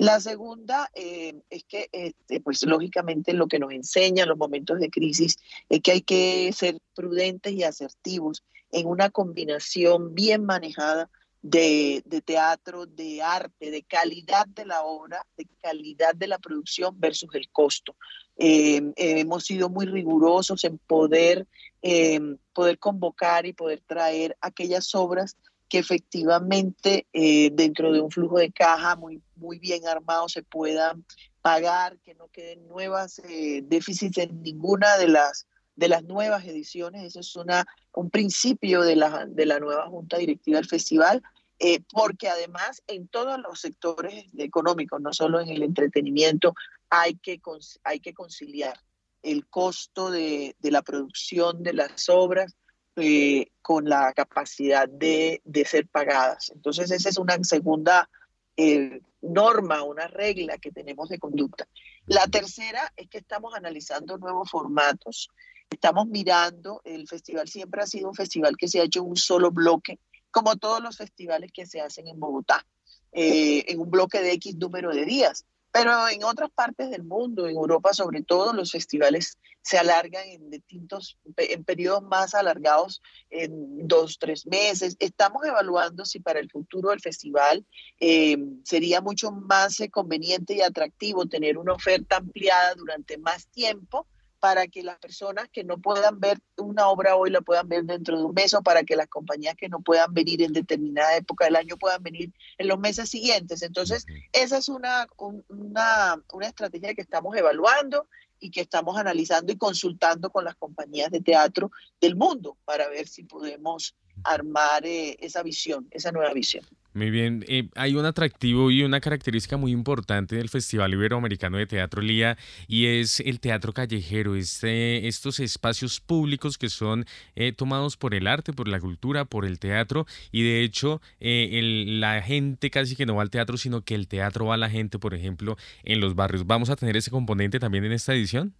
[0.00, 4.80] La segunda eh, es que, este, pues lógicamente lo que nos enseña en los momentos
[4.80, 5.36] de crisis
[5.68, 8.42] es que hay que ser prudentes y asertivos
[8.72, 11.10] en una combinación bien manejada
[11.42, 17.34] de, teatro, de arte, de calidad de la obra, de calidad de la producción versus
[17.34, 17.94] el costo.
[18.38, 21.46] Eh, hemos sido muy rigurosos en poder,
[21.82, 22.18] eh,
[22.54, 25.36] poder convocar y poder traer aquellas obras
[25.70, 31.04] que efectivamente eh, dentro de un flujo de caja muy, muy bien armado se puedan
[31.40, 35.46] pagar, que no queden nuevas eh, déficits en ninguna de las,
[35.76, 37.04] de las nuevas ediciones.
[37.04, 37.64] Eso es una,
[37.94, 41.22] un principio de la, de la nueva Junta Directiva del Festival,
[41.60, 46.54] eh, porque además en todos los sectores económicos, no solo en el entretenimiento,
[46.90, 47.40] hay que,
[47.84, 48.76] hay que conciliar
[49.22, 52.56] el costo de, de la producción de las obras
[53.00, 56.50] eh, con la capacidad de, ser pagadas.
[56.54, 58.08] Entonces, esa es una segunda
[58.56, 61.68] eh, norma, una regla que tenemos de conducta.
[62.06, 65.28] La tercera es que estamos analizando nuevos formatos.
[65.70, 69.16] Estamos mirando, el festival siempre ha sido un festival que se ha hecho en un
[69.16, 72.66] solo bloque, como todos los festivales que se hacen en Bogotá,
[73.12, 75.44] eh, en un bloque de X número de días.
[75.72, 80.50] Pero en otras partes del mundo, en Europa sobre todo, los festivales se alargan en
[80.50, 84.96] distintos, en periodos más alargados, en dos, tres meses.
[84.98, 87.64] Estamos evaluando si para el futuro del festival
[88.00, 94.06] eh, sería mucho más eh, conveniente y atractivo tener una oferta ampliada durante más tiempo
[94.40, 98.18] para que las personas que no puedan ver una obra hoy la puedan ver dentro
[98.18, 101.44] de un mes o para que las compañías que no puedan venir en determinada época
[101.44, 103.62] del año puedan venir en los meses siguientes.
[103.62, 105.06] Entonces, esa es una,
[105.48, 108.08] una, una estrategia que estamos evaluando
[108.40, 111.70] y que estamos analizando y consultando con las compañías de teatro
[112.00, 116.64] del mundo para ver si podemos armar eh, esa visión, esa nueva visión.
[116.92, 121.66] Muy bien, eh, hay un atractivo y una característica muy importante del Festival Iberoamericano de
[121.66, 122.36] Teatro Lía
[122.66, 128.26] y es el teatro callejero, este, estos espacios públicos que son eh, tomados por el
[128.26, 133.14] arte, por la cultura, por el teatro y de hecho la gente casi que no
[133.14, 136.16] va al teatro, sino que el teatro va a la gente, por ejemplo, en los
[136.16, 136.44] barrios.
[136.44, 138.52] ¿Vamos a tener ese componente también en esta edición?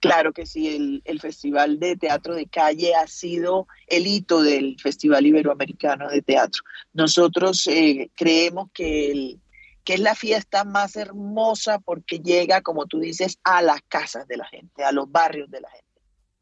[0.00, 5.26] Claro que sí, el, Festival de Teatro de Calle ha sido el hito del Festival
[5.26, 6.62] Iberoamericano de Teatro.
[6.92, 9.38] Nosotros eh, creemos que,
[9.82, 14.36] que es la fiesta más hermosa porque llega, como tú dices, a las casas de
[14.36, 15.86] la gente, a los barrios de la gente.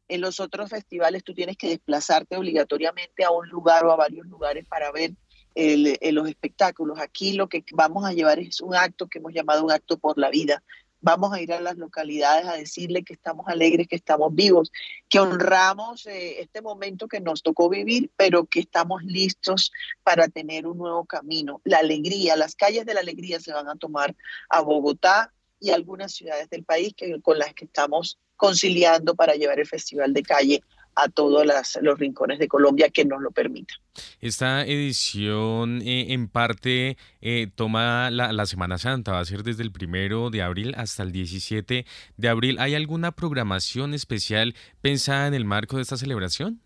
[0.09, 4.27] En los otros festivales tú tienes que desplazarte obligatoriamente a un lugar o a varios
[4.27, 5.13] lugares para ver
[5.55, 6.99] los espectáculos.
[6.99, 10.17] Aquí lo que vamos a llevar es un acto que hemos llamado un acto por
[10.17, 10.63] la vida,
[11.07, 14.73] vamos a ir a las localidades a decirle que estamos alegres, que estamos vivos,
[15.07, 19.71] que honramos eh, este momento que nos tocó vivir, pero que estamos listos
[20.03, 21.61] para tener un nuevo camino.
[21.63, 24.17] La alegría, las calles de la alegría se van a tomar
[24.49, 25.31] a Bogotá
[25.61, 30.13] y algunas ciudades del país que, con las que estamos conciliando para llevar el Festival
[30.13, 30.61] de Calle
[30.97, 31.45] a todos
[31.81, 33.77] los rincones de Colombia que nos lo permitan.
[34.19, 39.63] Esta edición eh, en parte eh, toma la, la, Semana Santa, va a ser desde
[39.63, 41.85] el primero de abril hasta el 17
[42.17, 42.57] de abril.
[42.59, 46.61] ¿Hay alguna programación especial pensada en el marco de esta celebración?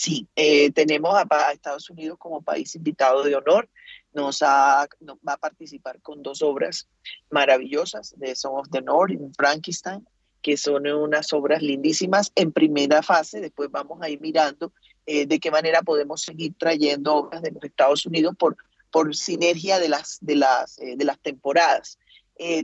[0.00, 3.68] Sí, eh, tenemos a, Estados Unidos como país invitado de honor.
[4.14, 4.88] Nos, va
[5.26, 6.88] a participar con dos obras
[7.30, 10.08] maravillosas de Song of the North en Frankenstein,
[10.42, 13.40] que son unas obras lindísimas en primera fase.
[13.40, 14.72] Después vamos a ir mirando
[15.06, 18.56] eh, de qué manera podemos seguir trayendo obras de los Estados Unidos por,
[18.90, 21.98] por sinergia de las, de las, eh, de las temporadas.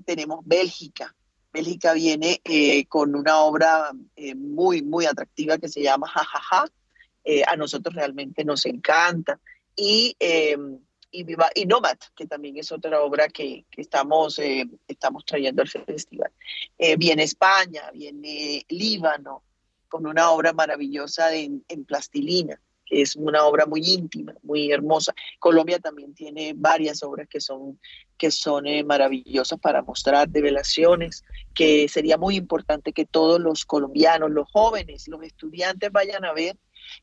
[0.04, 1.14] tenemos Bélgica.
[1.52, 2.40] Bélgica viene
[2.88, 3.92] con una obra
[4.36, 6.38] muy, muy atractiva que se llama Jajaja.
[6.40, 6.72] Ja, ja,
[7.28, 9.40] eh, a nosotros realmente nos encanta.
[9.74, 10.56] Y, eh,
[11.18, 15.62] y, Viva, y Nomad, que también es otra obra que, que estamos, eh, estamos trayendo
[15.62, 16.30] al festival.
[16.98, 19.42] viene España, viene Líbano,
[19.88, 25.12] con una obra maravillosa en, en plastilina que es una obra muy íntima, muy hermosa.
[25.40, 27.78] Colombia también tiene varias obras que son,
[28.16, 34.48] que son maravillosas para mostrar, revelaciones, que sería muy importante que todos los colombianos, los
[34.50, 36.56] jóvenes, los estudiantes vayan a ver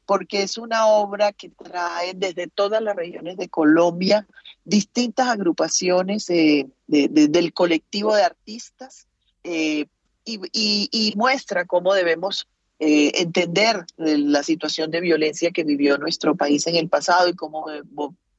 [0.06, 4.28] porque es una obra que trae desde todas las regiones de Colombia
[4.66, 9.08] distintas agrupaciones del colectivo de artistas
[9.44, 9.88] eh,
[10.26, 12.48] y, muestra cómo debemos
[12.80, 17.70] eh, entender la situación de violencia que vivió nuestro país en el pasado y cómo
[17.70, 17.82] eh,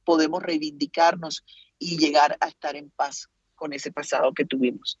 [0.03, 1.43] podemos reivindicarnos
[1.77, 4.99] y llegar a estar en paz con ese pasado que tuvimos.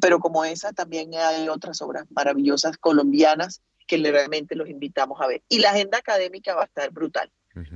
[0.00, 5.42] pero como esa, también hay otras obras maravillosas colombianas que realmente los invitamos a ver.
[5.48, 7.30] Y la agenda académica va a estar brutal.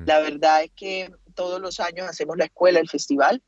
[0.06, 3.40] La verdad es que todos los años hacemos la escuela, el festival,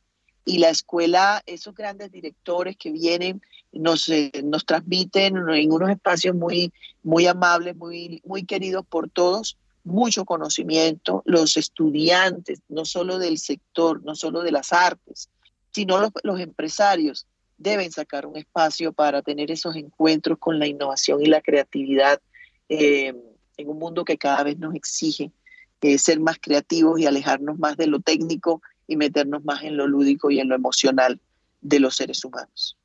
[0.44, 3.42] y la escuela, esos grandes directores que vienen,
[3.72, 9.58] nos, eh, nos transmiten en unos espacios muy, muy amables, muy, muy queridos por todos,
[9.84, 15.30] mucho conocimiento, los estudiantes, no solo del sector, no solo de las artes,
[15.72, 17.26] sino los, los empresarios
[17.58, 22.20] deben sacar un espacio para tener esos encuentros con la innovación y la creatividad
[22.70, 23.14] eh,
[23.56, 25.32] en un mundo que cada vez nos exige
[25.82, 29.86] eh, ser más creativos y alejarnos más de lo técnico y meternos más en lo
[29.86, 31.20] lúdico y en lo emocional
[31.60, 32.76] de los seres humanos.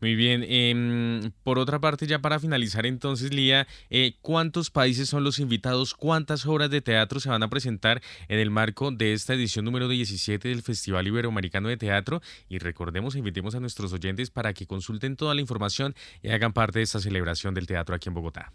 [0.00, 0.44] Muy bien.
[0.46, 5.94] Em, por otra parte, ya para finalizar entonces, Lía, eh, ¿cuántos países son los invitados?
[5.94, 9.88] ¿Cuántas obras de teatro se van a presentar en el marco de esta edición número
[9.88, 12.20] 17 del Festival Iberoamericano de Teatro?
[12.48, 16.80] Y recordemos, invitemos a nuestros oyentes para que consulten toda la información y hagan parte
[16.80, 18.52] de esta celebración del teatro aquí en Bogotá.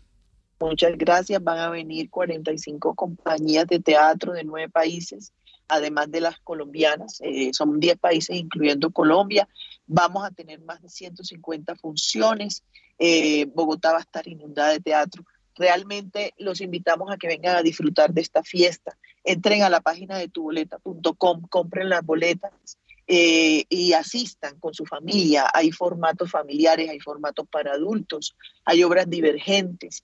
[0.60, 1.44] Muchas gracias.
[1.44, 5.34] Van a venir 45 compañías de teatro de nueve países,
[5.68, 7.20] además de las colombianas.
[7.22, 9.48] Eh, son 10 países, incluyendo Colombia.
[9.86, 12.64] Vamos a tener más de 150 funciones.
[12.98, 15.26] Eh, Bogotá va a estar inundada de teatro.
[15.56, 18.98] Realmente los invitamos a que vengan a disfrutar de esta fiesta.
[19.24, 22.52] Entren a la página de tuboleta.com, compren las boletas.
[23.08, 25.48] Eh, y asistan con su familia.
[25.54, 28.36] Hay formatos familiares, hay formatos para adultos,
[28.66, 30.04] hay obras divergentes.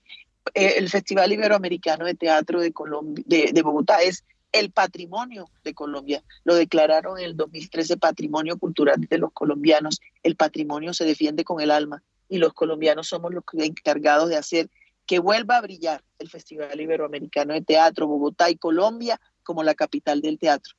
[0.54, 6.24] Eh, el Festival Iberoamericano de Teatro de, Colombia, de, Bogotá es el patrimonio de Colombia.
[6.44, 10.02] Lo declararon en el 2013 Patrimonio Cultural de los colombianos.
[10.24, 14.70] El patrimonio se defiende con el alma y los colombianos somos los encargados de hacer
[15.06, 20.22] que vuelva a brillar el Festival Iberoamericano de Teatro Bogotá y Colombia como la capital
[20.22, 20.76] del teatro.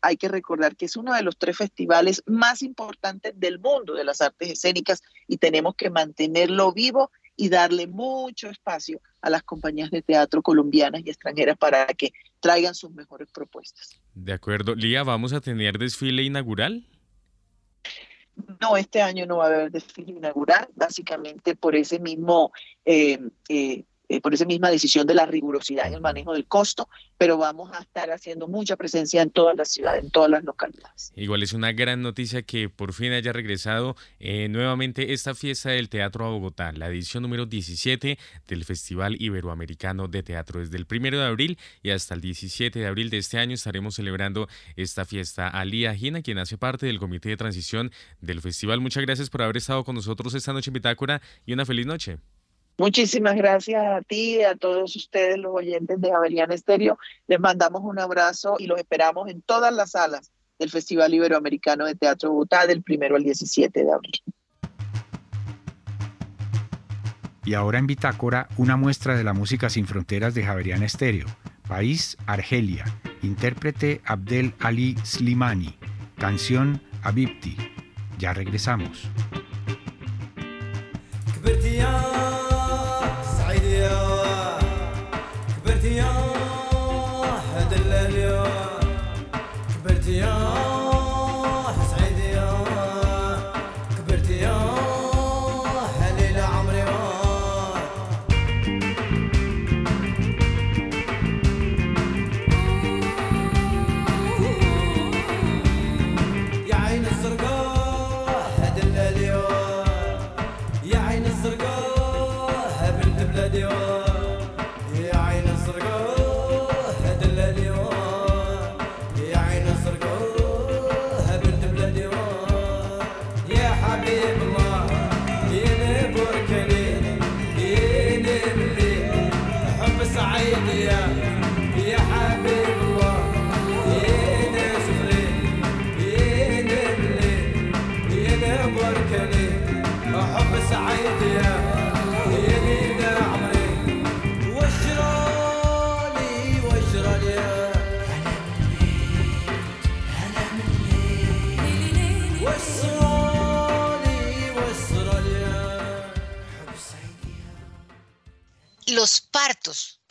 [0.00, 4.04] Hay que recordar que es uno de los tres festivales más importantes del mundo de
[4.04, 9.90] las artes escénicas y tenemos que mantenerlo vivo y darle mucho espacio a las compañías
[9.90, 14.00] de teatro colombianas y extranjeras para que traigan sus mejores propuestas.
[14.14, 14.74] De acuerdo.
[14.74, 16.86] Lía, ¿vamos a tener desfile inaugural?
[18.60, 22.52] No, este año no va a haber desfile inaugural, básicamente por ese mismo
[22.84, 23.18] eh,
[23.48, 27.38] eh, eh, por esa misma decisión de la rigurosidad en el manejo del costo, pero
[27.38, 31.12] vamos a estar haciendo mucha presencia en todas las ciudades, en todas las localidades.
[31.16, 35.88] Igual es una gran noticia que por fin haya regresado eh, nuevamente esta fiesta del
[35.88, 40.60] Teatro a Bogotá, la edición número 17 del Festival Iberoamericano de Teatro.
[40.60, 43.94] Desde el 1 de abril y hasta el 17 de abril de este año estaremos
[43.94, 45.48] celebrando esta fiesta.
[45.48, 47.90] Alía Gina, quien hace parte del comité de transición
[48.20, 51.64] del festival, muchas gracias por haber estado con nosotros esta noche en Bitácora y una
[51.64, 52.18] feliz noche.
[52.76, 56.98] Muchísimas gracias a ti y a todos ustedes, los oyentes de Javeriana Estéreo.
[57.28, 61.94] Les mandamos un abrazo y los esperamos en todas las salas del Festival Iberoamericano de
[61.94, 64.22] Teatro Bogotá del primero al 17 de abril.
[67.44, 71.26] Y ahora en Bitácora, una muestra de la música sin fronteras de Javeriana Estéreo.
[71.68, 72.84] País, Argelia.
[73.22, 75.78] Intérprete Abdel Ali Slimani.
[76.18, 77.56] Canción Abibti.
[78.18, 79.08] Ya regresamos.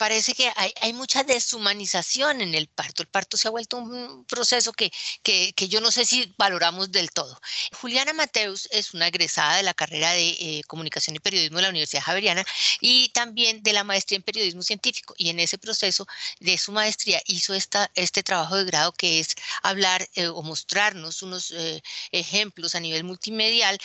[0.04, 3.02] Parece que hay, mucha deshumanización en el parto.
[3.02, 4.92] El parto se ha vuelto un proceso que,
[5.22, 7.40] que, yo no sé si valoramos del todo.
[7.80, 11.70] Juliana Mateus es una egresada de la carrera de eh, Comunicación y Periodismo de la
[11.70, 12.44] Universidad Javeriana
[12.82, 15.14] y también de la maestría en Periodismo Científico.
[15.16, 16.06] Y en ese proceso
[16.38, 21.22] de su maestría hizo esta, este trabajo de grado que es hablar eh, o mostrarnos
[21.22, 21.82] unos eh,
[22.12, 23.78] ejemplos a nivel multimedial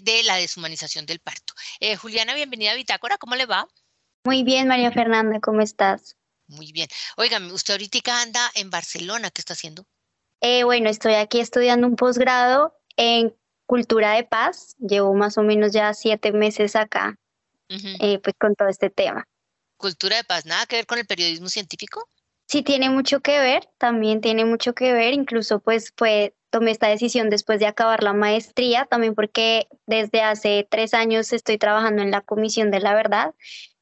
[0.00, 1.52] de la deshumanización del parto.
[2.00, 3.68] Juliana, bienvenida a Bitácora, ¿cómo le va?
[4.26, 6.16] Muy bien, María Fernanda, ¿cómo estás?
[6.48, 6.88] Muy bien.
[7.16, 9.86] Oigan, usted ahorita anda en Barcelona, ¿qué está haciendo?
[10.40, 13.32] Eh, bueno, estoy aquí estudiando un posgrado en
[13.66, 14.74] cultura de paz.
[14.80, 17.16] Llevo más o menos ya siete meses acá,
[17.68, 19.28] eh, pues con todo este tema.
[19.76, 22.08] Cultura de paz, nada que ver con el periodismo científico.
[22.48, 26.88] Sí, tiene mucho que ver, también tiene mucho que ver, incluso pues fue, tomé esta
[26.88, 32.10] decisión después de acabar la maestría, también porque desde hace tres años estoy trabajando en
[32.10, 33.32] la Comisión de la Verdad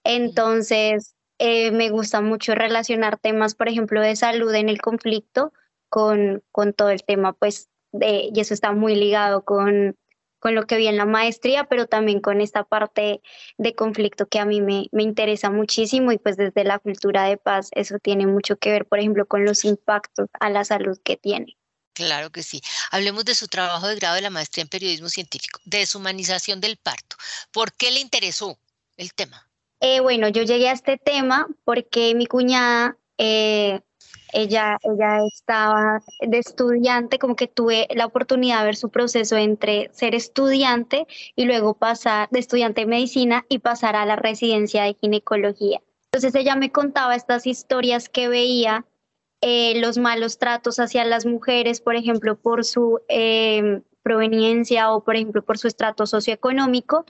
[0.05, 5.53] entonces, eh, me gusta mucho relacionar temas, por ejemplo, de salud en el conflicto
[5.89, 9.97] con, con todo el tema, pues, de, y eso está muy ligado con,
[10.39, 13.23] con lo que vi en la maestría, pero también con esta parte
[13.57, 17.37] de conflicto que a mí me, me, interesa muchísimo y pues desde la cultura de
[17.37, 21.17] paz eso tiene mucho que ver, por ejemplo, con los impactos a la salud que
[21.17, 21.57] tiene.
[21.95, 22.61] Claro que sí.
[22.91, 27.17] Hablemos de su trabajo de grado de la maestría en periodismo científico, deshumanización del parto.
[27.53, 28.59] ¿Por qué le interesó
[28.97, 29.49] el tema?
[29.87, 33.83] Eh, bueno, yo llegué a este tema porque mi cuñada, eh,
[34.33, 39.91] ella, ella estaba de estudiante, como que tuve la oportunidad de ver su proceso entre
[39.93, 41.07] ser estudiante
[41.37, 45.83] y luego pasar de estudiante de medicina y pasar a la residencia de ginecología.
[46.07, 48.87] Entonces ella me contaba estas historias que veía,
[49.43, 53.03] eh, los malos tratos hacia las mujeres, por ejemplo, por su
[54.03, 57.05] proveniencia o, por ejemplo, por su estrato socioeconómico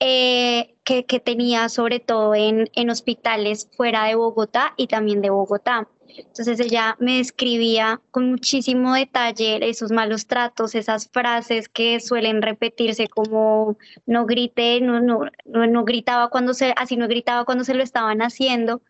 [0.00, 5.88] eh, que, tenía sobre todo en, en hospitales fuera de Bogotá y también de Bogotá.
[6.16, 13.08] Entonces ella me describía con muchísimo detalle esos malos tratos, esas frases que suelen repetirse
[13.08, 13.76] como
[14.06, 18.22] no grite, no, no, no, gritaba cuando se, así no gritaba cuando se lo estaban
[18.22, 18.82] haciendo.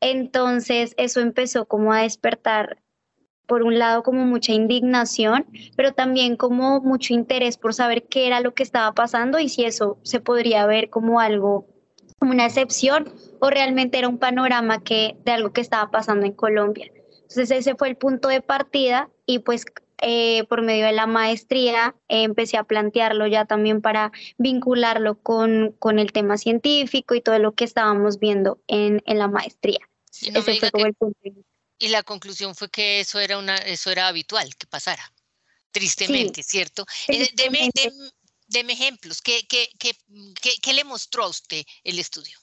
[0.00, 2.78] Entonces eso empezó como a despertar
[3.46, 8.40] por un lado como mucha indignación, pero también como mucho interés por saber qué era
[8.40, 11.66] lo que estaba pasando y si eso se podría ver como algo,
[12.18, 16.32] como una excepción o realmente era un panorama que, de algo que estaba pasando en
[16.32, 16.90] Colombia.
[17.22, 19.64] Entonces ese fue el punto de partida y pues
[20.04, 25.76] eh, por medio de la maestría eh, empecé a plantearlo ya también para vincularlo con,
[25.78, 29.78] con, el tema científico y todo lo que estábamos viendo en, en la maestría.
[30.10, 31.20] ese fue como el punto
[31.82, 35.02] y la conclusión fue que eso era, una, eso era habitual que pasara,
[35.72, 36.86] tristemente, ¿cierto?
[37.08, 39.68] Eh, deme, ejemplos, ¿Qué, qué,
[40.62, 42.38] qué, le mostró a usted el estudio?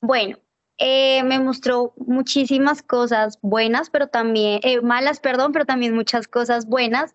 [0.00, 0.38] Bueno,
[0.78, 6.64] eh, me mostró muchísimas cosas buenas, pero también, eh, malas, perdón, pero también muchas cosas
[6.64, 7.14] buenas.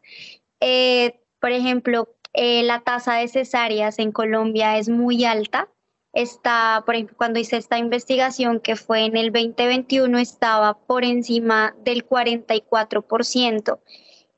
[1.40, 5.70] por ejemplo, la tasa de cesáreas en Colombia es muy alta
[6.14, 11.76] está, por ejemplo, cuando hice esta investigación que fue en el 2021, estaba por encima
[11.84, 13.80] del 44%.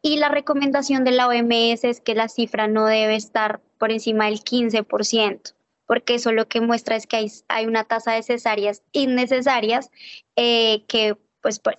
[0.01, 4.25] Y la recomendación de la OMS es que la cifra no debe estar por encima
[4.25, 5.53] del 15%,
[5.85, 9.89] porque eso lo que muestra es que hay, hay una tasa de cesáreas innecesarias
[10.35, 11.75] eh, que, pues, por,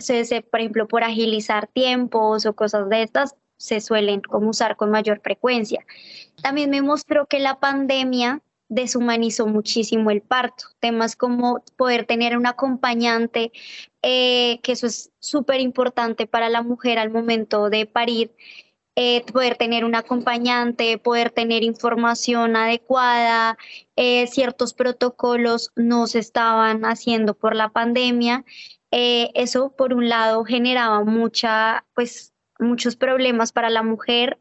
[0.51, 5.85] por ejemplo, por agilizar tiempos o cosas de estas, se suelen usar con mayor frecuencia.
[6.43, 10.65] También me mostró que la pandemia deshumanizó muchísimo el parto.
[10.81, 13.53] Temas como poder tener un acompañante,
[14.03, 18.33] eh, que eso es súper importante para la mujer al momento de parir,
[18.97, 23.59] eh, poder tener un acompañante, poder tener información adecuada,
[23.97, 28.45] eh, ciertos protocolos no se estaban haciendo por la pandemia.
[28.99, 34.39] eso, por un lado, generaba mucha, pues, muchos problemas para la mujer,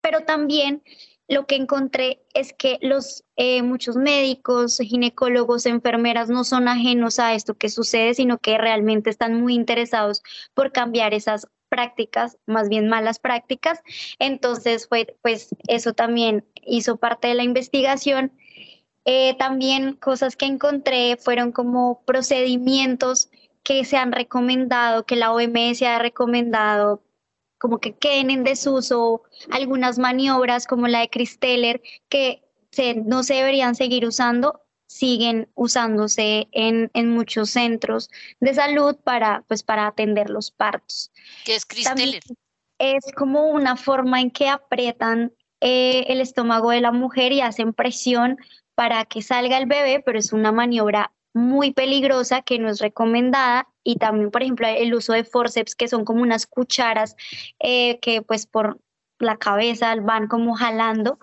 [0.00, 0.82] pero también
[1.28, 7.34] lo que encontré es que los eh, muchos médicos, ginecólogos, enfermeras no son ajenos a
[7.34, 10.22] esto que sucede, sino que realmente están muy interesados
[10.54, 13.80] por cambiar esas prácticas, más bien malas prácticas.
[14.18, 18.32] Entonces, fue, pues eso también hizo parte de la investigación.
[19.06, 23.30] Eh, también cosas que encontré fueron como procedimientos
[23.62, 27.02] que se han recomendado, que la OMS ha recomendado
[27.64, 32.42] como que queden en desuso, algunas maniobras como la de Christeller que
[33.06, 39.86] no se deberían seguir usando, siguen usándose en, muchos centros de salud para, pues, para
[39.86, 41.10] atender los partos.
[41.46, 42.20] ¿Qué es Christeller?
[42.78, 47.72] Es como una forma en que aprietan eh, el estómago de la mujer y hacen
[47.72, 48.36] presión
[48.74, 53.68] para que salga el bebé, pero es una maniobra muy peligrosa que no es recomendada
[53.84, 57.16] y también, por ejemplo, el uso de forceps, que son como unas cucharas
[57.60, 58.80] eh, que pues por
[59.18, 61.18] la cabeza van como jalando,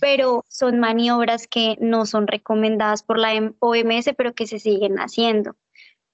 [0.00, 5.56] pero son maniobras que no son recomendadas por la OMS, pero que se siguen haciendo.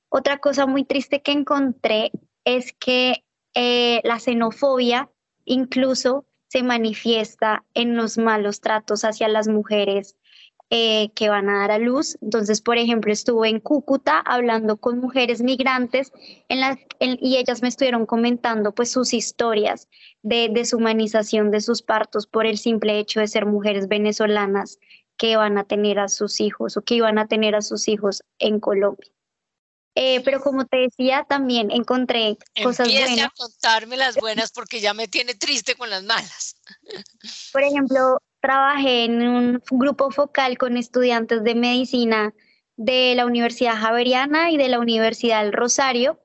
[0.09, 2.11] Otra cosa muy triste que encontré
[2.45, 3.25] es que
[3.55, 5.11] eh, la xenofobia
[5.45, 10.17] incluso se manifiesta en los malos tratos hacia las mujeres
[10.73, 12.17] eh, que van a dar a luz.
[12.23, 16.13] Entonces, por ejemplo, estuve en Cúcuta hablando con mujeres migrantes
[16.49, 19.89] en la, y ellas me estuvieron comentando pues sus historias
[20.23, 24.79] de deshumanización de sus partos por el simple hecho de ser mujeres venezolanas
[25.17, 28.23] que van a tener a sus hijos o que iban a tener a sus hijos
[28.39, 29.11] en Colombia.
[29.97, 33.27] Eh, pero como te decía, también encontré cosas buenas.
[33.27, 36.57] a contarme las buenas porque ya me tiene triste con las malas.
[37.53, 42.35] Por ejemplo, trabajé en un grupo focal con estudiantes de medicina
[42.77, 46.19] de la Universidad Javeriana y de la Universidad del Rosario.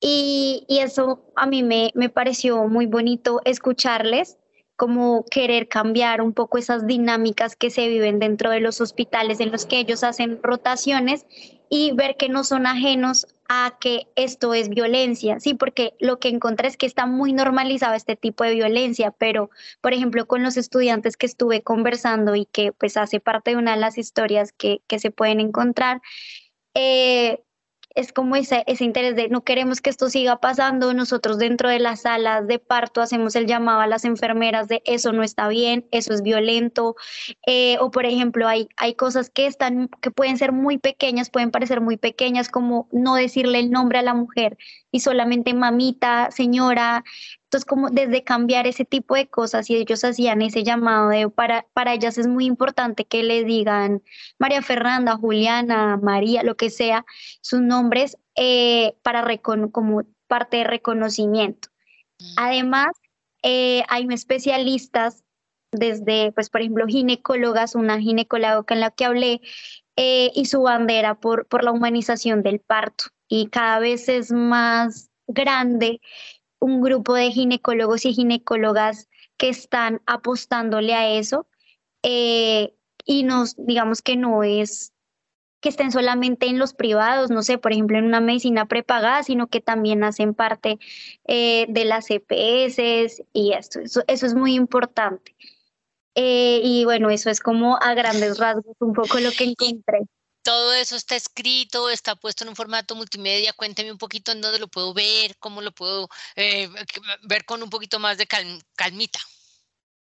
[0.00, 4.38] Y, eso a mí me, me pareció muy bonito escucharles,
[4.78, 9.50] como querer cambiar un poco esas dinámicas que se viven dentro de los hospitales en
[9.50, 11.26] los que ellos hacen rotaciones
[11.68, 16.28] y ver que no son ajenos a que esto es violencia, sí, porque lo que
[16.28, 19.50] encontré es que está muy normalizado este tipo de violencia, pero
[19.80, 23.72] por ejemplo con los estudiantes que estuve conversando y que pues hace parte de una
[23.72, 26.02] de las historias que, que se pueden encontrar,
[26.74, 27.42] eh,
[27.98, 31.80] es como ese, ese interés de no queremos que esto siga pasando, nosotros dentro de
[31.80, 35.84] las salas de parto hacemos el llamado a las enfermeras de eso no está bien,
[35.90, 36.94] eso es violento,
[37.44, 41.50] eh, o por ejemplo hay, hay cosas que, están, que pueden ser muy pequeñas, pueden
[41.50, 44.56] parecer muy pequeñas, como no decirle el nombre a la mujer
[44.90, 47.04] y solamente mamita, señora,
[47.44, 51.66] entonces, como desde cambiar ese tipo de cosas y ellos hacían ese llamado de para,
[51.72, 54.02] para ellas es muy importante que le digan
[54.38, 57.06] María Fernanda, Juliana, María, lo que sea,
[57.40, 59.24] sus nombres eh, para
[59.72, 61.68] como parte de reconocimiento.
[62.18, 62.34] Mm.
[62.36, 62.88] Además,
[63.42, 65.24] eh, hay especialistas
[65.72, 69.40] desde, pues, por ejemplo, ginecólogas, una ginecóloga con la que hablé,
[69.96, 73.06] eh, y su bandera por, por la humanización del parto.
[73.28, 76.00] Y cada vez es más grande
[76.58, 81.46] un grupo de ginecólogos y ginecólogas que están apostándole a eso
[82.02, 82.74] eh,
[83.04, 84.92] y nos, digamos que no es
[85.60, 89.48] que estén solamente en los privados, no sé, por ejemplo, en una medicina prepagada, sino
[89.48, 90.78] que también hacen parte
[91.26, 95.34] eh, de las EPS y esto, eso, es muy importante.
[96.14, 100.06] Eh, y bueno, eso es como a grandes rasgos un poco lo que encontré
[100.48, 103.52] todo eso está escrito, está puesto en un formato multimedia.
[103.52, 106.70] Cuénteme un poquito en dónde lo puedo ver, cómo lo puedo eh,
[107.24, 109.18] ver con un poquito más de calmita.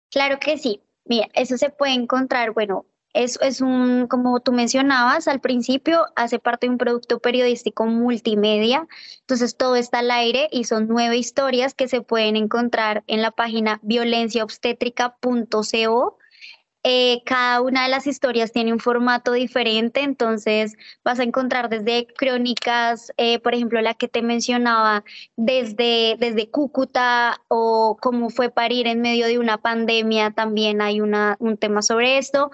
[0.08, 0.80] Claro que sí.
[1.04, 6.38] Mira, eso se puede encontrar, bueno, es, es un, como tú mencionabas al principio, hace
[6.38, 8.86] parte de un producto periodístico multimedia.
[9.22, 13.32] Entonces todo está al aire y son nueve historias que se pueden encontrar en la
[13.32, 16.18] página violenciaobstétrica.co
[16.82, 22.06] eh, cada una de las historias tiene un formato diferente, entonces vas a encontrar desde
[22.06, 25.04] crónicas, eh, por ejemplo, la que te mencionaba,
[25.36, 31.36] desde, desde Cúcuta o cómo fue parir en medio de una pandemia, también hay una,
[31.38, 32.50] un tema sobre esto.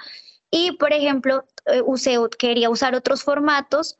[0.51, 1.83] Y, por ejemplo, eh,
[2.39, 3.99] quería usar otros formatos,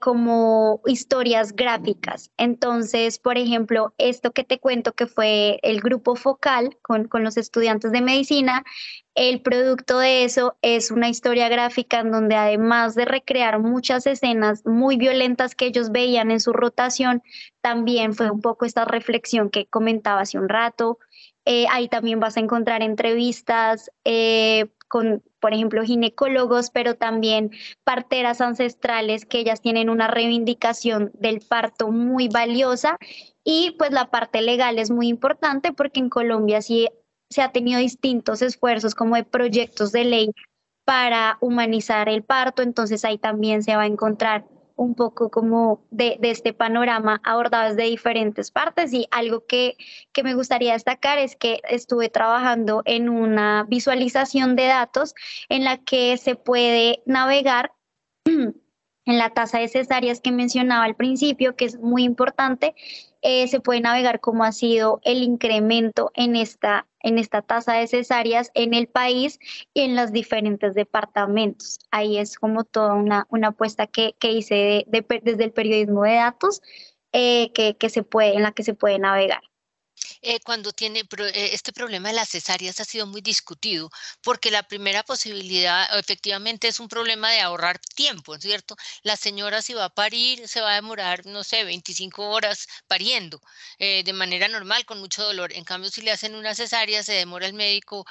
[0.00, 2.30] como historias gráficas.
[2.36, 7.36] Entonces, por ejemplo, esto que te cuento que fue el grupo focal con, con, los
[7.36, 8.64] estudiantes de medicina,
[9.14, 14.66] el producto de eso es una historia gráfica en donde además de recrear muchas escenas
[14.66, 17.22] muy violentas que ellos veían en su rotación,
[17.60, 20.98] también fue un poco esta reflexión que comentaba hace un rato.
[21.44, 27.50] Eh, ahí también vas a encontrar entrevistas eh, con, por ejemplo, ginecólogos, pero también
[27.84, 32.96] parteras ancestrales que ellas tienen una reivindicación del parto muy valiosa.
[33.44, 36.88] Y pues la parte legal es muy importante porque en Colombia sí
[37.28, 40.30] se ha tenido distintos esfuerzos como de proyectos de ley
[40.86, 46.18] para humanizar el parto, entonces ahí también se va a encontrar un poco como de,
[46.22, 49.76] este panorama abordado desde diferentes partes y algo que,
[50.12, 55.14] que me gustaría destacar es que estuve trabajando en una visualización de datos
[55.48, 57.72] en la que se puede navegar
[58.24, 62.74] en la tasa de cesáreas que mencionaba al principio, que es muy importante,
[63.22, 67.86] eh, se puede navegar cómo ha sido el incremento en esta, en esta tasa de
[67.86, 69.38] cesáreas en el país
[69.74, 71.78] y en los diferentes departamentos.
[71.90, 76.62] Ahí es como toda una, una apuesta que, que hice desde el periodismo de datos
[77.12, 79.42] eh, que, que se puede, en la que se puede navegar.
[80.26, 83.90] Eh, cuando tiene eh, este problema de las cesáreas ha sido muy discutido,
[84.22, 88.74] porque la primera posibilidad efectivamente es un problema de ahorrar tiempo, ¿cierto?
[89.02, 93.38] La señora si va a parir se va a demorar, no sé, 25 horas pariendo
[93.78, 95.52] eh, de manera normal, con mucho dolor.
[95.52, 98.06] En cambio, si le hacen una cesárea, se demora el médico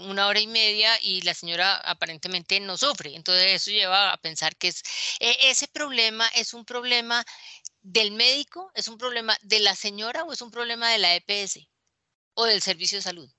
[0.00, 3.14] una hora y media y la señora aparentemente no sufre.
[3.16, 4.82] Entonces eso lleva a pensar que es,
[5.18, 7.24] ese problema es un problema
[7.82, 8.70] del médico?
[8.74, 11.68] ¿Es un problema de la señora o es un problema de la EPS
[12.34, 13.30] o del servicio de salud?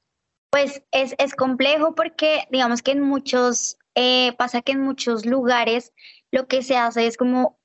[0.50, 5.94] Pues es, es complejo porque digamos que en muchos, eh, pasa que en muchos lugares
[6.32, 7.60] lo que se hace es como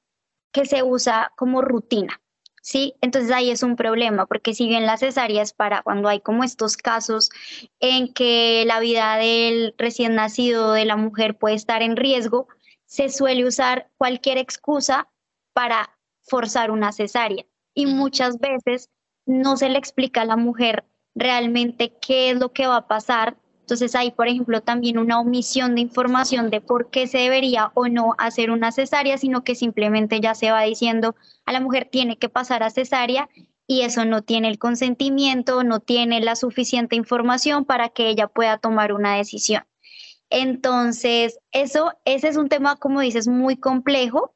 [0.53, 2.21] que se usa como rutina.
[2.67, 2.95] ¿sí?
[3.01, 6.43] Entonces ahí es un problema, porque si bien la cesárea es para cuando hay como
[6.43, 7.31] estos casos
[7.79, 12.49] en que la vida del recién nacido de la mujer puede estar en riesgo,
[12.85, 15.09] se suele usar cualquier excusa
[15.53, 15.96] para
[16.27, 17.45] forzar una cesárea.
[17.75, 18.91] Y muchas veces
[19.27, 23.37] no se le explica a la mujer realmente qué es lo que va a pasar.
[23.61, 27.89] Entonces hay, por ejemplo, también una omisión de información de por qué se debería o
[27.89, 32.17] no hacer una cesárea, sino que simplemente ya se va diciendo a la mujer tiene
[32.17, 33.29] que pasar a cesárea
[33.67, 38.59] y eso no tiene el consentimiento, no tiene la suficiente información para que ella pueda
[38.59, 39.65] tomar una decisión.
[40.31, 44.36] Entonces, eso, ese es un tema, como dices, muy complejo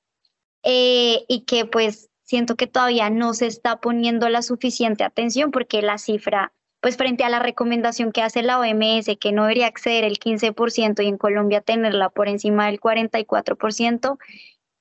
[0.62, 5.82] eh, y que pues siento que todavía no se está poniendo la suficiente atención porque
[5.82, 10.04] la cifra, pues frente a la recomendación que hace la OMS, que no debería exceder
[10.04, 14.18] el 15% y en Colombia tenerla por encima del 44%,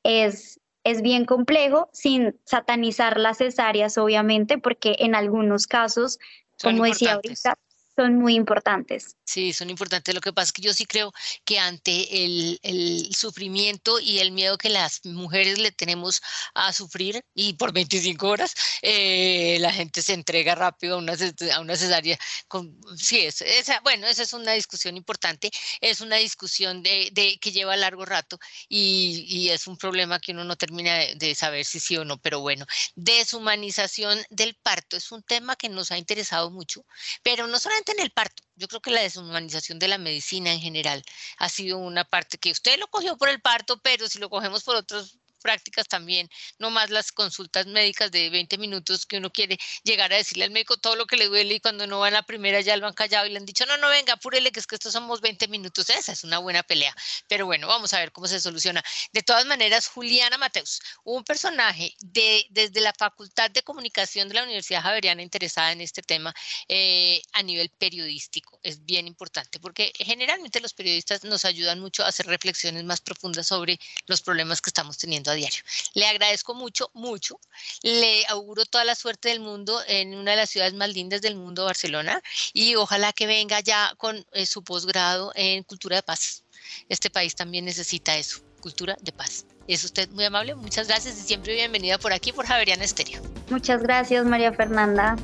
[0.03, 6.19] es, es bien complejo, sin satanizar las cesáreas, obviamente, porque en algunos casos,
[6.61, 7.57] como decía ahorita,
[8.00, 9.18] son muy importantes.
[9.26, 10.16] Sí, son importantes.
[10.16, 11.12] Lo que pasa es que yo sí creo
[11.43, 16.22] que ante el, el, sufrimiento y el miedo que las mujeres le tenemos
[16.54, 21.14] a sufrir y por 25 horas, eh, la gente se entrega rápido a una,
[21.54, 22.18] a una cesárea.
[22.47, 27.38] Con, sí, es, esa, bueno, esa es una discusión importante, es una discusión de, de
[27.39, 28.39] que lleva largo rato
[28.70, 32.06] y, y, es un problema que uno no termina de, de saber si sí o
[32.06, 36.86] no, pero bueno, deshumanización del parto es un tema que nos ha interesado mucho,
[37.24, 40.59] pero no solamente en el parto, yo creo que la deshumanización de la medicina en
[40.59, 41.03] general
[41.37, 44.63] ha sido una parte que usted lo cogió por el parto, pero si lo cogemos
[44.63, 49.57] por otros prácticas también, no más las consultas médicas de 20 minutos que uno quiere
[49.83, 52.13] llegar a decirle al médico todo lo que le duele y cuando no va en
[52.13, 54.59] la primera ya lo han callado y le han dicho, no, no, venga, apúrele que
[54.59, 55.89] es que estos somos 20 minutos.
[55.89, 56.95] Esa es una buena pelea.
[57.27, 58.83] Pero bueno, vamos a ver cómo se soluciona.
[59.13, 64.43] De todas maneras, Juliana Mateus, un personaje de, desde la Facultad de Comunicación de la
[64.43, 66.33] Universidad Javeriana interesada en este tema
[66.67, 68.59] eh, a nivel periodístico.
[68.63, 73.47] Es bien importante porque generalmente los periodistas nos ayudan mucho a hacer reflexiones más profundas
[73.47, 75.61] sobre los problemas que estamos teniendo a diario.
[75.93, 77.39] Le agradezco mucho, mucho.
[77.84, 81.36] Le auguro toda la suerte del mundo en una de las ciudades más lindas del
[81.36, 82.21] mundo, Barcelona,
[82.53, 86.43] y ojalá que venga ya con eh, su posgrado en cultura de paz.
[86.88, 89.45] Este país también necesita eso, cultura de paz.
[89.67, 93.21] Es usted muy amable, muchas gracias y siempre bienvenida por aquí por Javeriana Estéreo.
[93.49, 95.15] Muchas gracias, María Fernanda.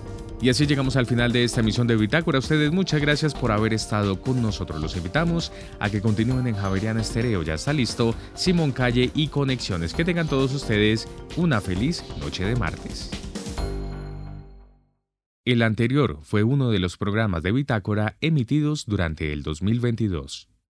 [0.41, 2.39] Y así llegamos al final de esta emisión de Bitácora.
[2.39, 4.81] Ustedes muchas gracias por haber estado con nosotros.
[4.81, 7.41] Los invitamos a que continúen en Javeriana Estereo.
[7.43, 9.93] Ya está listo Simón Calle y Conexiones.
[9.93, 11.07] Que tengan todos ustedes
[11.37, 13.09] una feliz noche de martes.
[15.45, 20.49] El anterior fue uno de los programas de Bitácora emitidos durante el 2022.